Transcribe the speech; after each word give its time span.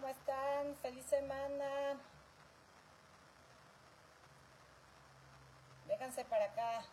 ¿Cómo 0.00 0.12
están? 0.12 0.76
Feliz 0.80 1.04
semana. 1.04 2.00
Vénganse 5.86 6.24
para 6.24 6.46
acá. 6.46 6.84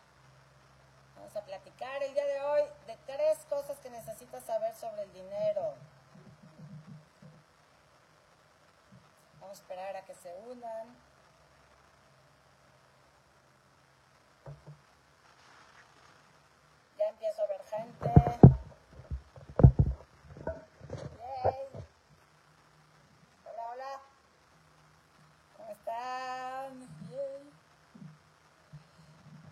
Vamos 1.16 1.34
a 1.34 1.42
platicar 1.42 2.02
el 2.02 2.12
día 2.12 2.26
de 2.26 2.40
hoy 2.42 2.62
de 2.86 2.98
tres 3.06 3.38
cosas 3.48 3.78
que 3.78 3.88
necesitas 3.88 4.44
saber 4.44 4.74
sobre 4.74 5.04
el 5.04 5.12
dinero. 5.14 5.74
Vamos 9.40 9.58
a 9.58 9.62
esperar 9.62 9.96
a 9.96 10.04
que 10.04 10.14
se 10.14 10.34
unan. 10.46 10.94
Ya 16.98 17.08
empiezo 17.08 17.42
a 17.42 17.46
ver 17.46 17.64
gente. 17.64 18.12
Yay. 21.18 21.68
Hola, 23.44 23.70
hola. 23.72 24.00
¿Cómo 25.56 25.70
están? 25.70 26.80
Yay. 27.10 27.52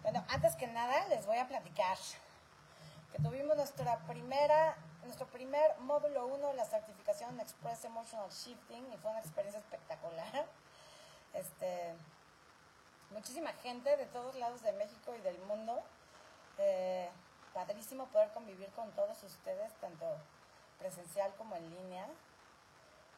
Bueno, 0.03 0.25
antes 0.29 0.55
que 0.57 0.67
nada 0.69 1.07
les 1.09 1.27
voy 1.27 1.39
a 1.39 1.49
platicar 1.77 1.99
que 3.13 3.23
tuvimos 3.23 3.57
nuestra 3.57 3.99
primera, 4.07 4.77
nuestro 5.05 5.27
primer 5.27 5.79
módulo 5.81 6.27
1 6.27 6.49
de 6.49 6.55
la 6.55 6.65
certificación 6.65 7.39
Express 7.41 7.85
Emotional 7.85 8.29
Shifting 8.31 8.93
y 8.93 8.97
fue 8.97 9.11
una 9.11 9.21
experiencia 9.21 9.61
espectacular. 9.61 10.47
Este, 11.35 11.95
muchísima 13.11 13.53
gente 13.53 13.97
de 13.97 14.07
todos 14.07 14.35
lados 14.37 14.63
de 14.63 14.73
México 14.73 15.15
y 15.15 15.21
del 15.21 15.39
mundo. 15.41 15.79
Eh, 16.59 17.11
padrísimo 17.53 18.07
poder 18.07 18.31
convivir 18.33 18.71
con 18.71 18.91
todos 18.93 19.23
ustedes, 19.23 19.73
tanto 19.75 20.07
presencial 20.79 21.33
como 21.37 21.57
en 21.57 21.71
línea. 21.71 22.07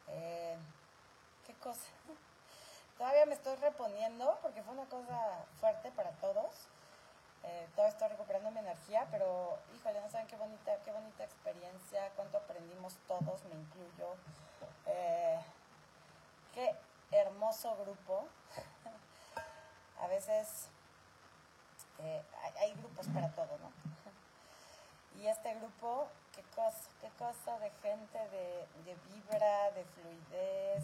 Eh, 0.09 0.57
¿Qué 1.45 1.53
cosa? 1.55 1.87
Todavía 2.97 3.25
me 3.25 3.33
estoy 3.33 3.55
reponiendo 3.55 4.37
porque 4.41 4.61
fue 4.63 4.73
una 4.73 4.85
cosa 4.85 5.45
fuerte 5.59 5.91
para 5.91 6.11
todos. 6.11 6.67
Eh, 7.43 7.67
todavía 7.71 7.93
estoy 7.93 8.09
recuperando 8.09 8.51
mi 8.51 8.59
energía, 8.59 9.07
pero 9.11 9.57
híjole, 9.75 10.01
no 10.01 10.09
saben 10.09 10.27
qué 10.27 10.35
bonita, 10.35 10.75
qué 10.83 10.91
bonita 10.91 11.23
experiencia, 11.23 12.09
cuánto 12.15 12.37
aprendimos 12.37 12.97
todos, 13.07 13.43
me 13.45 13.55
incluyo. 13.55 14.15
Eh, 14.85 15.39
qué 16.53 16.75
hermoso 17.11 17.75
grupo. 17.77 18.27
A 20.01 20.07
veces 20.07 20.69
eh, 21.99 22.23
hay, 22.59 22.73
grupos 22.75 23.07
para 23.07 23.29
todo, 23.31 23.57
¿no? 23.57 23.71
Y 25.19 25.27
este 25.27 25.53
grupo, 25.55 26.07
qué 26.33 26.41
cosa, 26.55 26.89
qué 27.01 27.09
cosa 27.17 27.59
de 27.59 27.69
gente, 27.81 28.17
de, 28.29 28.67
de 28.85 28.95
vibra, 29.11 29.71
de 29.71 29.83
fluidez, 29.83 30.83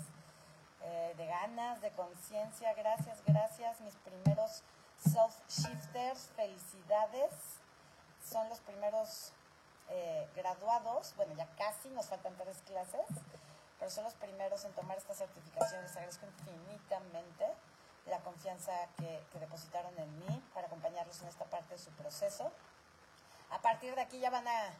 eh, 0.81 1.13
de 1.15 1.25
ganas, 1.25 1.79
de 1.79 1.91
conciencia. 1.91 2.73
Gracias, 2.73 3.23
gracias, 3.25 3.79
mis 3.79 3.95
primeros 3.95 4.63
self-shifters, 5.11 6.29
felicidades. 6.35 7.33
Son 8.23 8.47
los 8.49 8.59
primeros 8.59 9.31
eh, 9.89 10.27
graduados, 10.35 11.13
bueno, 11.15 11.33
ya 11.35 11.47
casi, 11.57 11.89
nos 11.89 12.07
faltan 12.07 12.35
tres 12.37 12.57
clases, 12.65 13.05
pero 13.79 13.91
son 13.91 14.03
los 14.03 14.15
primeros 14.15 14.65
en 14.65 14.73
tomar 14.73 14.97
esta 14.97 15.13
certificación. 15.13 15.83
Les 15.83 15.91
agradezco 15.91 16.25
infinitamente 16.25 17.45
la 18.07 18.19
confianza 18.19 18.71
que, 18.97 19.23
que 19.31 19.39
depositaron 19.39 19.97
en 19.97 20.19
mí 20.19 20.43
para 20.53 20.67
acompañarlos 20.67 21.21
en 21.21 21.27
esta 21.27 21.45
parte 21.45 21.75
de 21.75 21.79
su 21.79 21.91
proceso. 21.91 22.51
A 23.51 23.59
partir 23.59 23.93
de 23.95 24.01
aquí 24.01 24.19
ya 24.19 24.29
van 24.29 24.47
a 24.47 24.73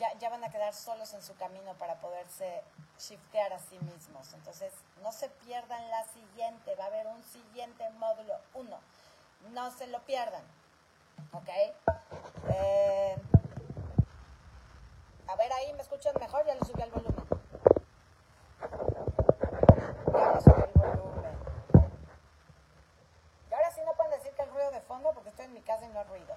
ya, 0.00 0.18
ya, 0.18 0.30
van 0.30 0.42
a 0.42 0.50
quedar 0.50 0.72
solos 0.72 1.12
en 1.12 1.22
su 1.22 1.36
camino 1.36 1.74
para 1.74 2.00
poderse 2.00 2.62
shiftear 2.98 3.52
a 3.52 3.58
sí 3.58 3.78
mismos. 3.80 4.32
Entonces, 4.32 4.72
no 5.02 5.12
se 5.12 5.28
pierdan 5.28 5.90
la 5.90 6.04
siguiente, 6.04 6.74
va 6.76 6.84
a 6.84 6.86
haber 6.86 7.06
un 7.06 7.22
siguiente 7.22 7.88
módulo 7.90 8.34
1. 8.54 8.80
No 9.48 9.70
se 9.70 9.86
lo 9.88 10.00
pierdan. 10.04 10.42
¿Ok? 11.32 11.48
Eh, 12.48 13.16
a 15.26 15.36
ver, 15.36 15.52
ahí 15.52 15.72
me 15.74 15.82
escuchan 15.82 16.14
mejor, 16.20 16.44
ya 16.46 16.54
le 16.54 16.60
subí 16.60 16.82
el 16.82 16.90
volumen. 16.90 17.24
Ya 20.12 20.32
le 20.34 20.40
subí 20.40 20.62
el 20.62 20.72
volumen. 20.74 21.38
Y 23.50 23.54
ahora 23.54 23.70
sí 23.70 23.80
no 23.84 23.94
pueden 23.94 24.12
decir 24.12 24.32
que 24.34 24.42
hay 24.42 24.48
ruido 24.48 24.70
de 24.70 24.80
fondo 24.82 25.12
porque 25.14 25.30
estoy 25.30 25.46
en 25.46 25.54
mi 25.54 25.62
casa 25.62 25.84
y 25.86 25.88
no 25.88 26.00
hay 26.00 26.06
ruido. 26.06 26.36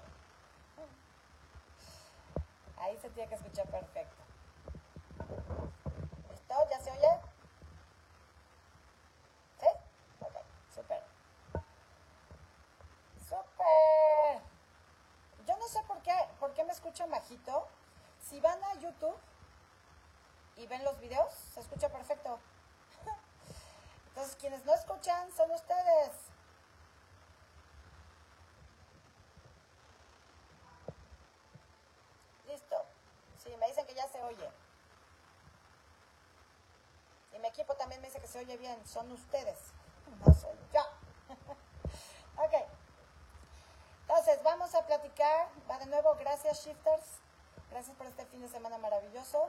Ahí 2.78 2.96
se 2.98 3.08
tiene 3.10 3.28
que 3.28 3.34
escuchar 3.36 3.66
perfecto. 3.66 4.22
¿Listo? 6.30 6.54
¿Ya 6.70 6.80
se 6.80 6.90
oye? 6.90 7.20
¿Sí? 9.58 9.66
Ok, 10.20 10.34
súper. 10.74 11.02
¡Súper! 13.28 14.42
Yo 15.46 15.56
no 15.56 15.66
sé 15.66 15.82
por 15.84 16.00
qué, 16.02 16.14
escuchan 16.84 17.10
bajito. 17.10 17.66
Si 18.20 18.38
van 18.40 18.62
a 18.62 18.74
YouTube 18.74 19.16
y 20.56 20.66
ven 20.66 20.84
los 20.84 20.98
videos, 21.00 21.32
se 21.54 21.60
escucha 21.60 21.88
perfecto. 21.88 22.38
Entonces, 24.08 24.36
quienes 24.36 24.62
no 24.66 24.74
escuchan 24.74 25.32
son 25.32 25.50
ustedes. 25.50 26.10
Listo. 32.48 32.76
Sí, 33.42 33.56
me 33.58 33.66
dicen 33.68 33.86
que 33.86 33.94
ya 33.94 34.06
se 34.08 34.22
oye. 34.22 34.50
Y 37.32 37.38
mi 37.38 37.48
equipo 37.48 37.74
también 37.76 38.02
me 38.02 38.08
dice 38.08 38.20
que 38.20 38.28
se 38.28 38.40
oye 38.40 38.58
bien. 38.58 38.86
Son 38.86 39.10
ustedes. 39.10 39.58
No 40.26 40.34
soy 40.34 40.54
yo. 40.74 40.82
ok. 42.44 42.73
A 44.74 44.82
platicar. 44.82 45.48
Va 45.70 45.78
de 45.78 45.86
nuevo, 45.86 46.16
gracias 46.16 46.64
Shifters. 46.66 47.20
Gracias 47.70 47.96
por 47.96 48.06
este 48.08 48.26
fin 48.26 48.40
de 48.40 48.48
semana 48.48 48.76
maravilloso. 48.76 49.48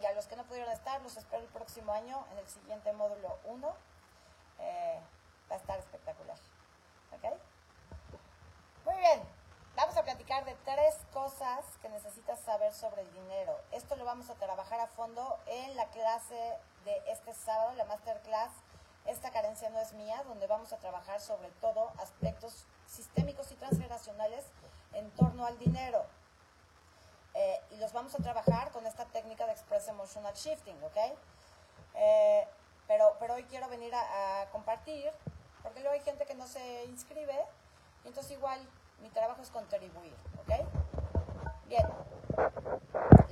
Y 0.00 0.04
a 0.04 0.12
los 0.14 0.26
que 0.26 0.34
no 0.34 0.42
pudieron 0.42 0.72
estar, 0.72 1.00
los 1.00 1.16
espero 1.16 1.44
el 1.44 1.48
próximo 1.50 1.92
año 1.92 2.26
en 2.32 2.38
el 2.38 2.48
siguiente 2.48 2.92
módulo 2.92 3.38
1. 3.44 3.72
Eh, 4.58 5.00
va 5.48 5.54
a 5.54 5.58
estar 5.58 5.78
espectacular. 5.78 6.36
¿Ok? 7.12 7.38
Muy 8.84 8.96
bien. 8.96 9.22
Vamos 9.76 9.96
a 9.96 10.02
platicar 10.02 10.44
de 10.44 10.56
tres 10.64 10.96
cosas 11.12 11.64
que 11.80 11.88
necesitas 11.88 12.40
saber 12.40 12.72
sobre 12.72 13.02
el 13.02 13.12
dinero. 13.12 13.56
Esto 13.70 13.94
lo 13.94 14.04
vamos 14.04 14.28
a 14.28 14.34
trabajar 14.34 14.80
a 14.80 14.88
fondo 14.88 15.38
en 15.46 15.76
la 15.76 15.86
clase 15.90 16.58
de 16.84 17.00
este 17.06 17.32
sábado, 17.32 17.74
la 17.74 17.84
masterclass. 17.84 18.50
Esta 19.06 19.30
carencia 19.30 19.70
no 19.70 19.78
es 19.78 19.92
mía, 19.92 20.20
donde 20.24 20.48
vamos 20.48 20.72
a 20.72 20.78
trabajar 20.78 21.20
sobre 21.20 21.50
todo 21.60 21.92
aspectos 21.98 22.66
sistémicos 22.92 23.50
y 23.50 23.54
transgeneracionales 23.54 24.44
en 24.92 25.10
torno 25.12 25.46
al 25.46 25.58
dinero. 25.58 26.04
Eh, 27.34 27.60
y 27.70 27.76
los 27.76 27.92
vamos 27.92 28.14
a 28.14 28.18
trabajar 28.18 28.70
con 28.72 28.86
esta 28.86 29.06
técnica 29.06 29.46
de 29.46 29.52
Express 29.52 29.88
Emotional 29.88 30.34
Shifting, 30.34 30.76
¿ok? 30.84 30.96
Eh, 31.94 32.46
pero, 32.86 33.16
pero 33.18 33.34
hoy 33.34 33.44
quiero 33.44 33.68
venir 33.68 33.94
a, 33.94 34.42
a 34.42 34.50
compartir, 34.50 35.10
porque 35.62 35.80
luego 35.80 35.94
hay 35.94 36.02
gente 36.02 36.26
que 36.26 36.34
no 36.34 36.46
se 36.46 36.84
inscribe, 36.84 37.38
y 38.04 38.08
entonces 38.08 38.32
igual 38.32 38.60
mi 39.00 39.08
trabajo 39.08 39.40
es 39.40 39.50
contribuir, 39.50 40.14
¿ok? 40.40 40.52
Bien. 41.66 41.86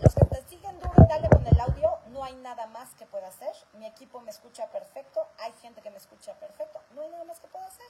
Los 0.01 0.15
que 0.15 0.25
te 0.25 0.43
siguen 0.49 0.79
duro 0.81 0.95
y 0.97 1.07
dale 1.07 1.29
con 1.29 1.47
el 1.47 1.61
audio, 1.61 1.99
no 2.09 2.25
hay 2.25 2.35
nada 2.37 2.67
más 2.69 2.95
que 2.95 3.05
pueda 3.05 3.29
hacer. 3.29 3.55
Mi 3.75 3.87
equipo 3.87 4.21
me 4.21 4.31
escucha 4.31 4.67
perfecto, 4.69 5.27
hay 5.39 5.53
gente 5.61 5.83
que 5.83 5.91
me 5.91 5.99
escucha 5.99 6.33
perfecto, 6.35 6.81
no 6.95 7.03
hay 7.03 7.11
nada 7.11 7.25
más 7.25 7.39
que 7.39 7.49
pueda 7.49 7.67
hacer. 7.67 7.87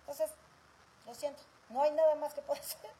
Entonces, 0.00 0.30
lo 1.06 1.14
siento, 1.14 1.42
no 1.68 1.82
hay 1.82 1.90
nada 1.92 2.14
más 2.16 2.34
que 2.34 2.42
pueda 2.42 2.60
hacer. 2.62 2.90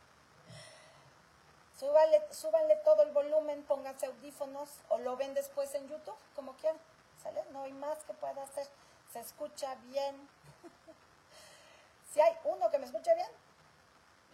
Súbanle, 1.78 2.22
súbanle 2.32 2.76
todo 2.76 3.02
el 3.02 3.12
volumen, 3.12 3.64
pónganse 3.64 4.06
audífonos 4.06 4.70
o 4.88 4.98
lo 4.98 5.16
ven 5.16 5.34
después 5.34 5.74
en 5.74 5.88
YouTube, 5.88 6.18
como 6.34 6.54
quieran. 6.56 6.78
¿Sale? 7.22 7.44
No 7.50 7.62
hay 7.62 7.72
más 7.72 7.98
que 8.04 8.14
pueda 8.14 8.42
hacer. 8.42 8.68
Se 9.12 9.20
escucha 9.20 9.74
bien. 9.86 10.28
si 12.12 12.20
hay 12.20 12.36
uno 12.44 12.70
que 12.70 12.78
me 12.78 12.86
escucha 12.86 13.14
bien, 13.14 13.28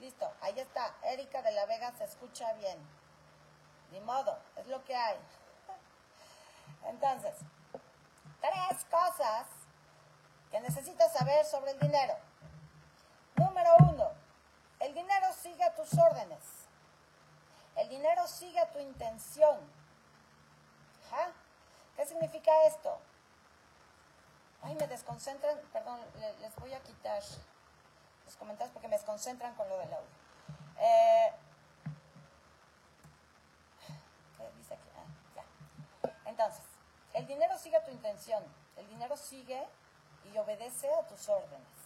Listo, 0.01 0.33
ahí 0.41 0.59
está. 0.59 0.95
Erika 1.03 1.43
de 1.43 1.53
la 1.53 1.67
Vega 1.67 1.93
se 1.93 2.05
escucha 2.05 2.51
bien. 2.55 2.79
Ni 3.93 4.01
modo, 4.01 4.39
es 4.57 4.67
lo 4.67 4.83
que 4.85 4.97
hay. 4.97 5.19
Entonces, 6.87 7.35
tres 8.41 8.85
cosas 8.91 9.47
que 10.51 10.61
necesitas 10.61 11.13
saber 11.13 11.45
sobre 11.45 11.73
el 11.73 11.79
dinero. 11.81 12.15
Número 13.41 13.75
uno, 13.89 14.11
el 14.81 14.93
dinero 14.93 15.33
sigue 15.33 15.65
a 15.65 15.75
tus 15.75 15.95
órdenes. 15.95 16.45
El 17.75 17.89
dinero 17.89 18.27
sigue 18.27 18.61
a 18.61 18.71
tu 18.71 18.79
intención. 18.79 19.59
¿Ja? 21.09 21.33
¿Qué 21.97 22.05
significa 22.05 22.53
esto? 22.67 22.99
Ay, 24.63 24.75
me 24.75 24.87
desconcentran, 24.87 25.59
perdón, 25.73 25.99
les 26.41 26.55
voy 26.57 26.75
a 26.75 26.81
quitar 26.81 27.23
los 28.27 28.37
comentarios 28.37 28.75
porque 28.75 28.89
me 28.89 28.97
desconcentran 28.97 29.55
con 29.55 29.67
lo 29.71 29.79
del 29.79 29.91
audio. 29.91 30.11
Eh, 30.79 31.33
¿Qué 34.37 34.51
dice 34.59 34.75
aquí? 34.75 34.89
Ah, 34.99 35.07
ya. 35.35 36.11
Entonces, 36.27 36.63
el 37.15 37.27
dinero 37.27 37.57
sigue 37.57 37.81
tu 37.81 37.91
intención, 37.91 38.45
el 38.77 38.87
dinero 38.89 39.17
sigue 39.17 39.67
y 40.31 40.37
obedece 40.37 40.93
a 40.93 41.07
tus 41.07 41.27
órdenes. 41.31 41.80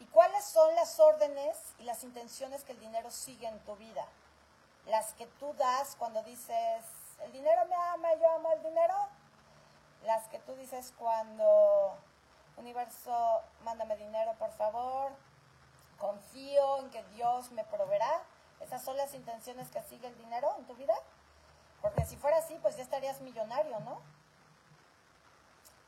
¿Y 0.00 0.06
cuáles 0.06 0.44
son 0.44 0.74
las 0.74 0.98
órdenes 0.98 1.56
y 1.78 1.84
las 1.84 2.02
intenciones 2.02 2.64
que 2.64 2.72
el 2.72 2.80
dinero 2.80 3.10
sigue 3.10 3.46
en 3.46 3.58
tu 3.60 3.76
vida? 3.76 4.06
Las 4.86 5.12
que 5.12 5.26
tú 5.26 5.54
das 5.54 5.94
cuando 5.96 6.22
dices, 6.22 6.84
el 7.22 7.32
dinero 7.32 7.66
me 7.66 7.76
ama, 7.76 8.14
yo 8.14 8.30
amo 8.30 8.50
el 8.52 8.62
dinero. 8.62 8.94
Las 10.04 10.26
que 10.28 10.38
tú 10.38 10.54
dices 10.56 10.94
cuando, 10.98 11.98
universo, 12.56 13.42
mándame 13.62 13.96
dinero, 13.96 14.34
por 14.38 14.50
favor. 14.52 15.12
Confío 15.98 16.78
en 16.78 16.90
que 16.90 17.02
Dios 17.14 17.52
me 17.52 17.62
proveerá. 17.64 18.22
Esas 18.60 18.82
son 18.82 18.96
las 18.96 19.12
intenciones 19.12 19.70
que 19.70 19.82
sigue 19.82 20.08
el 20.08 20.16
dinero 20.16 20.54
en 20.58 20.64
tu 20.64 20.74
vida. 20.76 20.94
Porque 21.82 22.06
si 22.06 22.16
fuera 22.16 22.38
así, 22.38 22.58
pues 22.62 22.76
ya 22.76 22.82
estarías 22.82 23.20
millonario, 23.20 23.78
¿no? 23.80 24.00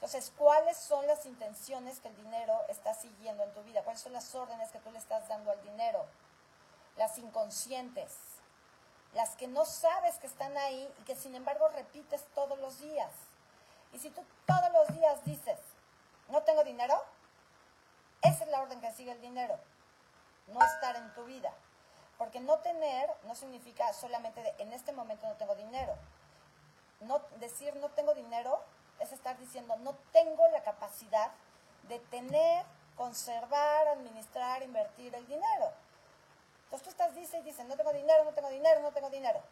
Entonces, 0.02 0.32
¿cuáles 0.36 0.76
son 0.78 1.06
las 1.06 1.24
intenciones 1.26 2.00
que 2.00 2.08
el 2.08 2.16
dinero 2.16 2.60
está 2.66 2.92
siguiendo 2.92 3.44
en 3.44 3.52
tu 3.52 3.62
vida? 3.62 3.84
¿Cuáles 3.84 4.02
son 4.02 4.12
las 4.12 4.34
órdenes 4.34 4.72
que 4.72 4.80
tú 4.80 4.90
le 4.90 4.98
estás 4.98 5.28
dando 5.28 5.52
al 5.52 5.62
dinero? 5.62 6.04
Las 6.96 7.18
inconscientes, 7.18 8.12
las 9.14 9.36
que 9.36 9.46
no 9.46 9.64
sabes 9.64 10.16
que 10.16 10.26
están 10.26 10.58
ahí 10.58 10.92
y 10.98 11.04
que 11.04 11.14
sin 11.14 11.36
embargo 11.36 11.68
repites 11.68 12.24
todos 12.34 12.58
los 12.58 12.80
días. 12.80 13.12
Y 13.92 14.00
si 14.00 14.10
tú 14.10 14.24
todos 14.44 14.72
los 14.72 14.88
días 14.98 15.24
dices, 15.24 15.60
no 16.30 16.42
tengo 16.42 16.64
dinero, 16.64 17.00
esa 18.22 18.42
es 18.42 18.50
la 18.50 18.60
orden 18.60 18.80
que 18.80 18.90
sigue 18.90 19.12
el 19.12 19.20
dinero, 19.20 19.56
no 20.48 20.64
estar 20.64 20.96
en 20.96 21.14
tu 21.14 21.26
vida. 21.26 21.54
Porque 22.18 22.40
no 22.40 22.58
tener 22.58 23.08
no 23.22 23.36
significa 23.36 23.92
solamente 23.92 24.52
en 24.58 24.72
este 24.72 24.90
momento 24.90 25.28
no 25.28 25.36
tengo 25.36 25.54
dinero. 25.54 25.94
No, 27.02 27.20
decir 27.38 27.76
no 27.76 27.88
tengo 27.90 28.14
dinero 28.14 28.64
es 29.12 29.18
estar 29.18 29.38
diciendo 29.38 29.76
no 29.76 29.94
tengo 30.12 30.46
la 30.48 30.62
capacidad 30.62 31.30
de 31.84 31.98
tener, 31.98 32.64
conservar, 32.96 33.88
administrar, 33.88 34.62
invertir 34.62 35.14
el 35.14 35.26
dinero. 35.26 35.72
Entonces 36.64 36.82
tú 36.84 36.90
estás, 36.90 37.14
dice 37.14 37.38
y 37.38 37.42
dice, 37.42 37.64
no 37.64 37.76
tengo 37.76 37.92
dinero, 37.92 38.24
no 38.24 38.32
tengo 38.32 38.48
dinero, 38.48 38.80
no 38.80 38.92
tengo 38.92 39.10
dinero. 39.10 39.42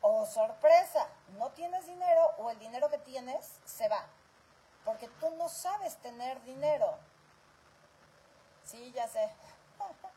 O 0.00 0.26
sorpresa, 0.26 1.08
no 1.38 1.50
tienes 1.50 1.86
dinero 1.86 2.32
o 2.38 2.50
el 2.50 2.58
dinero 2.58 2.88
que 2.90 2.98
tienes 2.98 3.58
se 3.64 3.88
va. 3.88 4.04
Porque 4.84 5.08
tú 5.20 5.30
no 5.36 5.48
sabes 5.48 5.96
tener 5.98 6.42
dinero. 6.42 6.98
Sí, 8.64 8.92
ya 8.92 9.08
sé. 9.08 9.30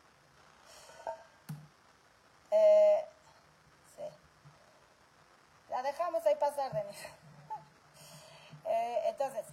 Eh, 2.49 3.05
sí. 3.93 4.03
La 5.67 5.83
dejamos 5.83 6.25
ahí 6.25 6.35
pasar, 6.37 6.71
Denis. 6.71 6.95
Eh, 8.67 9.01
entonces, 9.05 9.45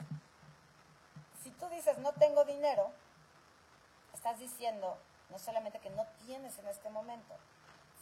si 1.43 1.51
tú 1.51 1.69
dices 1.69 1.99
no 1.99 2.13
tengo 2.13 2.45
dinero, 2.45 2.91
estás 4.13 4.39
diciendo 4.39 4.99
no 5.31 5.39
solamente 5.39 5.79
que 5.81 5.91
no 5.91 6.07
tienes 6.25 6.59
en 6.59 6.67
este 6.69 6.91
momento, 6.91 7.35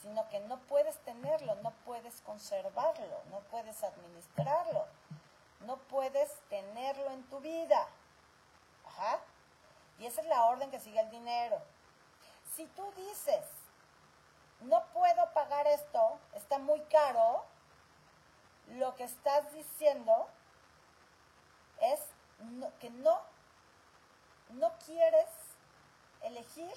sino 0.03 0.29
que 0.29 0.41
no 0.41 0.59
puedes 0.61 0.99
tenerlo, 1.05 1.55
no 1.57 1.71
puedes 1.85 2.21
conservarlo, 2.23 3.23
no 3.31 3.41
puedes 3.51 3.83
administrarlo, 3.83 4.87
no 5.61 5.77
puedes 5.77 6.31
tenerlo 6.49 7.11
en 7.11 7.23
tu 7.29 7.41
vida. 7.41 7.87
Ajá. 8.87 9.21
Y 9.99 10.07
esa 10.07 10.21
es 10.21 10.27
la 10.27 10.45
orden 10.45 10.71
que 10.71 10.81
sigue 10.81 11.01
el 11.01 11.11
dinero. 11.11 11.61
Si 12.55 12.67
tú 12.67 12.93
dices, 12.97 13.45
no 14.61 14.85
puedo 14.93 15.33
pagar 15.33 15.67
esto, 15.69 16.19
está 16.35 16.59
muy 16.59 16.81
caro, 16.83 17.45
lo 18.69 18.95
que 18.95 19.05
estás 19.05 19.53
diciendo 19.53 20.29
es 22.43 22.75
que 22.81 22.91
no, 22.91 23.21
no 24.51 24.73
quieres 24.85 25.29
elegir 26.23 26.73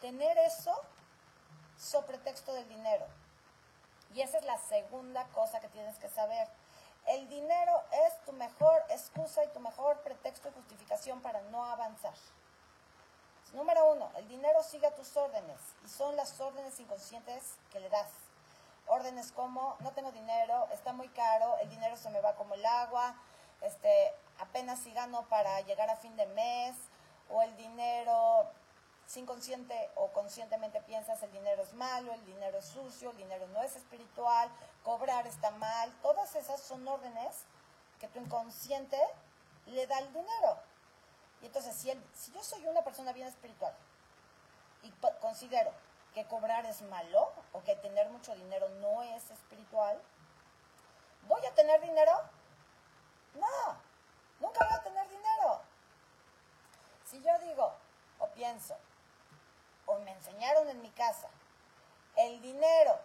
tener 0.00 0.36
eso 0.38 0.74
sobre 1.76 2.18
texto 2.18 2.52
del 2.52 2.68
dinero. 2.68 3.06
Y 4.14 4.22
esa 4.22 4.38
es 4.38 4.44
la 4.44 4.58
segunda 4.58 5.24
cosa 5.28 5.60
que 5.60 5.68
tienes 5.68 5.98
que 5.98 6.08
saber. 6.08 6.48
El 7.06 7.28
dinero 7.28 7.82
es 8.06 8.24
tu 8.24 8.32
mejor 8.32 8.84
excusa 8.90 9.44
y 9.44 9.48
tu 9.48 9.60
mejor 9.60 10.00
pretexto 10.00 10.48
y 10.48 10.52
justificación 10.52 11.20
para 11.20 11.40
no 11.42 11.64
avanzar. 11.64 12.14
Número 13.54 13.92
uno, 13.92 14.10
el 14.16 14.28
dinero 14.28 14.62
sigue 14.62 14.90
tus 14.90 15.16
órdenes 15.16 15.58
y 15.84 15.88
son 15.88 16.16
las 16.16 16.38
órdenes 16.38 16.78
inconscientes 16.80 17.54
que 17.72 17.80
le 17.80 17.88
das. 17.88 18.10
Órdenes 18.86 19.32
como, 19.32 19.76
no 19.80 19.92
tengo 19.92 20.12
dinero, 20.12 20.68
está 20.72 20.92
muy 20.92 21.08
caro, 21.08 21.56
el 21.58 21.70
dinero 21.70 21.96
se 21.96 22.10
me 22.10 22.20
va 22.20 22.34
como 22.34 22.54
el 22.54 22.64
agua, 22.64 23.14
este, 23.62 24.14
apenas 24.38 24.80
si 24.80 24.92
gano 24.92 25.28
para 25.28 25.60
llegar 25.62 25.90
a 25.90 25.96
fin 25.96 26.16
de 26.16 26.26
mes, 26.26 26.76
o 27.30 27.42
el 27.42 27.56
dinero, 27.56 28.50
sin 29.06 29.26
consciente 29.26 29.90
o 29.96 30.08
conscientemente 30.12 30.80
piensas 30.82 31.22
el 31.22 31.32
dinero 31.32 31.62
es 31.62 31.72
malo, 31.74 32.12
el 32.12 32.24
dinero 32.26 32.58
es 32.58 32.66
sucio, 32.66 33.10
el 33.10 33.16
dinero 33.16 33.46
no 33.48 33.62
es 33.62 33.76
espiritual, 33.76 34.50
cobrar 34.82 35.26
está 35.26 35.50
mal, 35.52 35.92
todas 36.02 36.34
esas 36.36 36.60
son 36.60 36.86
órdenes 36.86 37.44
que 37.98 38.08
tu 38.08 38.18
inconsciente 38.18 38.98
le 39.66 39.86
da 39.86 39.98
el 39.98 40.12
dinero. 40.12 40.58
Y 41.40 41.46
entonces, 41.46 41.74
si, 41.74 41.90
si 42.14 42.32
yo 42.32 42.42
soy 42.42 42.66
una 42.66 42.82
persona 42.82 43.12
bien 43.12 43.28
espiritual 43.28 43.72
y 44.82 44.90
considero 45.20 45.72
que 46.14 46.24
cobrar 46.26 46.66
es 46.66 46.82
malo 46.82 47.32
o 47.52 47.62
que 47.62 47.76
tener 47.76 48.08
mucho 48.10 48.34
dinero 48.34 48.68
no 48.80 49.02
es 49.02 49.30
espiritual, 49.30 50.00
¿voy 51.28 51.44
a 51.46 51.54
tener 51.54 51.80
dinero? 51.80 52.12
No, 53.34 53.87
nunca 54.40 54.64
voy 54.64 54.74
a 54.74 54.82
tener 54.82 55.08
dinero. 55.08 55.62
Si 57.04 57.20
yo 57.22 57.38
digo 57.40 57.74
o 58.18 58.28
pienso, 58.28 58.76
o 59.86 59.98
me 60.00 60.12
enseñaron 60.12 60.68
en 60.68 60.82
mi 60.82 60.90
casa, 60.90 61.28
el 62.16 62.40
dinero 62.42 62.98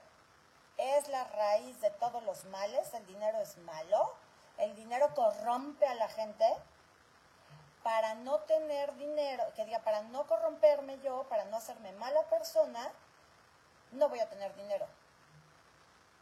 es 0.77 1.07
la 1.07 1.23
raíz 1.25 1.79
de 1.81 1.91
todos 1.91 2.23
los 2.23 2.45
males, 2.45 2.93
el 2.93 3.05
dinero 3.05 3.39
es 3.39 3.57
malo, 3.59 4.13
el 4.57 4.75
dinero 4.75 5.13
corrompe 5.13 5.85
a 5.87 5.95
la 5.95 6.07
gente, 6.09 6.45
para 7.83 8.15
no 8.15 8.39
tener 8.39 8.95
dinero, 8.95 9.43
que 9.55 9.65
diga, 9.65 9.79
para 9.79 10.01
no 10.03 10.25
corromperme 10.25 10.99
yo, 11.01 11.23
para 11.27 11.45
no 11.45 11.57
hacerme 11.57 11.91
mala 11.93 12.23
persona, 12.29 12.91
no 13.91 14.09
voy 14.09 14.19
a 14.19 14.29
tener 14.29 14.55
dinero. 14.55 14.87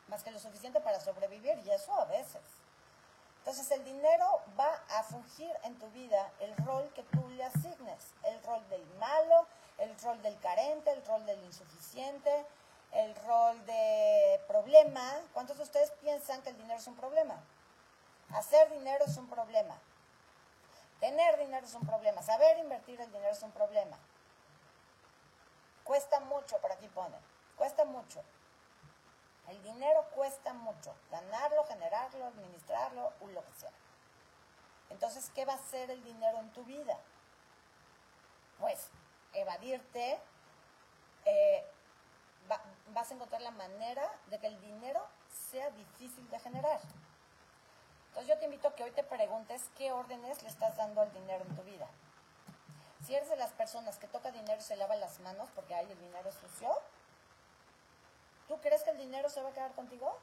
Más 0.07 0.23
que 0.23 0.31
lo 0.31 0.39
suficiente 0.39 0.81
para 0.81 0.99
sobrevivir, 0.99 1.59
y 1.59 1.71
eso 1.71 1.93
a 1.93 2.05
veces. 2.05 2.41
Entonces 3.41 3.71
el 3.71 3.83
dinero 3.83 4.43
va 4.57 4.71
a 4.89 5.01
fungir 5.01 5.51
en 5.63 5.77
tu 5.79 5.89
vida 5.89 6.31
el 6.41 6.55
rol 6.57 6.87
que 6.93 7.01
tú 7.01 7.27
le 7.29 7.43
asignes, 7.43 8.13
el 8.23 8.41
rol 8.43 8.67
del 8.69 8.85
malo, 8.99 9.47
el 9.79 9.99
rol 9.99 10.21
del 10.21 10.39
carente, 10.39 10.91
el 10.91 11.03
rol 11.07 11.25
del 11.25 11.43
insuficiente, 11.43 12.45
el 12.91 13.15
rol 13.15 13.65
de 13.65 14.39
problema. 14.47 15.21
¿Cuántos 15.33 15.57
de 15.57 15.63
ustedes 15.63 15.89
piensan 16.01 16.43
que 16.43 16.49
el 16.49 16.57
dinero 16.57 16.79
es 16.79 16.85
un 16.85 16.95
problema? 16.95 17.43
Hacer 18.29 18.69
dinero 18.69 19.05
es 19.05 19.17
un 19.17 19.27
problema. 19.27 19.75
Tener 20.99 21.39
dinero 21.39 21.65
es 21.65 21.73
un 21.73 21.87
problema, 21.87 22.21
saber 22.21 22.59
invertir 22.59 23.01
el 23.01 23.11
dinero 23.11 23.31
es 23.31 23.41
un 23.41 23.51
problema. 23.51 23.97
Cuesta 25.83 26.19
mucho, 26.19 26.59
por 26.59 26.71
aquí 26.71 26.87
pone, 26.89 27.17
cuesta 27.57 27.85
mucho. 27.85 28.23
El 29.51 29.61
dinero 29.63 30.05
cuesta 30.15 30.53
mucho, 30.53 30.95
ganarlo, 31.11 31.65
generarlo, 31.65 32.25
administrarlo, 32.25 33.11
o 33.19 33.27
lo 33.27 33.45
que 33.45 33.53
sea. 33.53 33.71
Entonces, 34.89 35.29
¿qué 35.35 35.43
va 35.43 35.53
a 35.53 35.57
hacer 35.57 35.91
el 35.91 36.01
dinero 36.05 36.39
en 36.39 36.49
tu 36.53 36.63
vida? 36.63 36.97
Pues 38.59 38.89
evadirte, 39.33 40.21
eh, 41.25 41.65
vas 42.93 43.11
a 43.11 43.13
encontrar 43.13 43.41
la 43.41 43.51
manera 43.51 44.09
de 44.27 44.39
que 44.39 44.47
el 44.47 44.59
dinero 44.61 45.05
sea 45.27 45.69
difícil 45.71 46.29
de 46.29 46.39
generar. 46.39 46.79
Entonces 48.07 48.29
yo 48.29 48.39
te 48.39 48.45
invito 48.45 48.69
a 48.69 48.75
que 48.75 48.83
hoy 48.85 48.91
te 48.91 49.03
preguntes 49.03 49.69
qué 49.77 49.91
órdenes 49.91 50.41
le 50.43 50.49
estás 50.49 50.77
dando 50.77 51.01
al 51.01 51.11
dinero 51.11 51.43
en 51.43 51.55
tu 51.57 51.63
vida. 51.63 51.89
Si 53.05 53.15
eres 53.15 53.29
de 53.29 53.35
las 53.35 53.51
personas 53.51 53.97
que 53.97 54.07
toca 54.07 54.31
dinero 54.31 54.59
y 54.59 54.63
se 54.63 54.77
lava 54.77 54.95
las 54.95 55.19
manos 55.19 55.49
porque 55.55 55.75
hay 55.75 55.91
el 55.91 55.99
dinero 55.99 56.31
sucio, 56.31 56.69
¿tú 58.51 58.59
crees 58.59 58.83
que 58.83 58.89
el 58.89 58.97
dinero 58.97 59.29
se 59.29 59.41
va 59.41 59.47
a 59.47 59.53
quedar 59.53 59.71
contigo? 59.71 60.13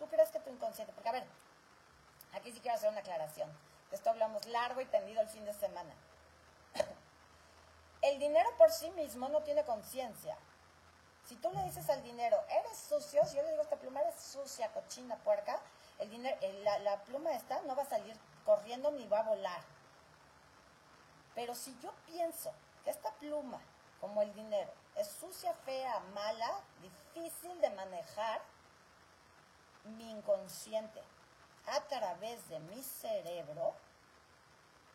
¿Tú 0.00 0.08
crees 0.08 0.30
que 0.30 0.40
tu 0.40 0.50
inconsciente? 0.50 0.92
Porque 0.92 1.10
a 1.10 1.12
ver, 1.12 1.24
aquí 2.32 2.50
sí 2.50 2.58
quiero 2.58 2.76
hacer 2.76 2.90
una 2.90 2.98
aclaración. 2.98 3.48
De 3.90 3.94
esto 3.94 4.10
hablamos 4.10 4.44
largo 4.46 4.80
y 4.80 4.86
tendido 4.86 5.20
el 5.20 5.28
fin 5.28 5.44
de 5.44 5.52
semana. 5.52 5.94
El 8.02 8.18
dinero 8.18 8.48
por 8.58 8.72
sí 8.72 8.90
mismo 8.90 9.28
no 9.28 9.42
tiene 9.42 9.64
conciencia. 9.64 10.36
Si 11.24 11.36
tú 11.36 11.52
le 11.52 11.62
dices 11.62 11.88
al 11.88 12.02
dinero, 12.02 12.36
eres 12.48 12.76
sucio, 12.76 13.24
si 13.26 13.36
yo 13.36 13.42
le 13.42 13.50
digo 13.50 13.62
esta 13.62 13.76
pluma, 13.76 14.00
eres 14.00 14.16
sucia, 14.16 14.72
cochina, 14.72 15.14
puerca, 15.16 15.60
el 16.00 16.10
dinero, 16.10 16.36
la, 16.82 16.96
pluma 17.04 17.32
esta 17.32 17.60
no 17.62 17.76
va 17.76 17.82
a 17.82 17.88
salir 17.88 18.16
corriendo 18.44 18.90
ni 18.90 19.06
va 19.06 19.20
a 19.20 19.24
volar. 19.24 19.60
Pero 21.36 21.54
si 21.54 21.78
yo 21.80 21.92
pienso 22.06 22.52
que 22.82 22.90
esta 22.90 23.12
pluma, 23.14 23.60
como 24.00 24.22
el 24.22 24.34
dinero, 24.34 24.72
es 24.98 25.08
sucia, 25.08 25.54
fea, 25.64 26.00
mala, 26.14 26.60
difícil 26.82 27.60
de 27.60 27.70
manejar, 27.70 28.42
mi 29.84 30.10
inconsciente, 30.10 31.02
a 31.66 31.80
través 31.82 32.48
de 32.48 32.58
mi 32.60 32.82
cerebro, 32.82 33.74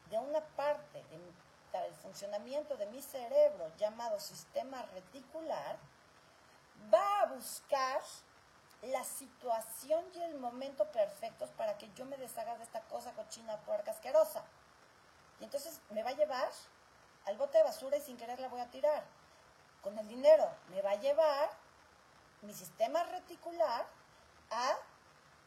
de 0.09 0.17
una 0.19 0.41
parte 0.41 1.03
del 1.09 1.93
funcionamiento 1.95 2.75
de 2.77 2.85
mi 2.87 3.01
cerebro 3.01 3.71
llamado 3.77 4.19
sistema 4.19 4.83
reticular, 4.93 5.77
va 6.93 7.21
a 7.21 7.25
buscar 7.27 8.01
la 8.81 9.03
situación 9.03 10.03
y 10.13 10.21
el 10.21 10.35
momento 10.35 10.85
perfectos 10.91 11.49
para 11.51 11.77
que 11.77 11.91
yo 11.93 12.05
me 12.05 12.17
deshaga 12.17 12.57
de 12.57 12.63
esta 12.63 12.81
cosa 12.81 13.13
cochina, 13.13 13.57
puerca, 13.61 13.91
asquerosa. 13.91 14.43
Y 15.39 15.45
entonces 15.45 15.79
me 15.89 16.03
va 16.03 16.09
a 16.09 16.15
llevar 16.15 16.51
al 17.25 17.37
bote 17.37 17.57
de 17.57 17.63
basura 17.63 17.97
y 17.97 18.01
sin 18.01 18.17
querer 18.17 18.39
la 18.39 18.49
voy 18.49 18.59
a 18.59 18.69
tirar. 18.69 19.03
Con 19.83 19.99
el 19.99 20.07
dinero 20.07 20.49
me 20.69 20.81
va 20.81 20.91
a 20.91 20.95
llevar 20.95 21.51
mi 22.41 22.53
sistema 22.53 23.03
reticular 23.03 23.85
a 24.49 24.77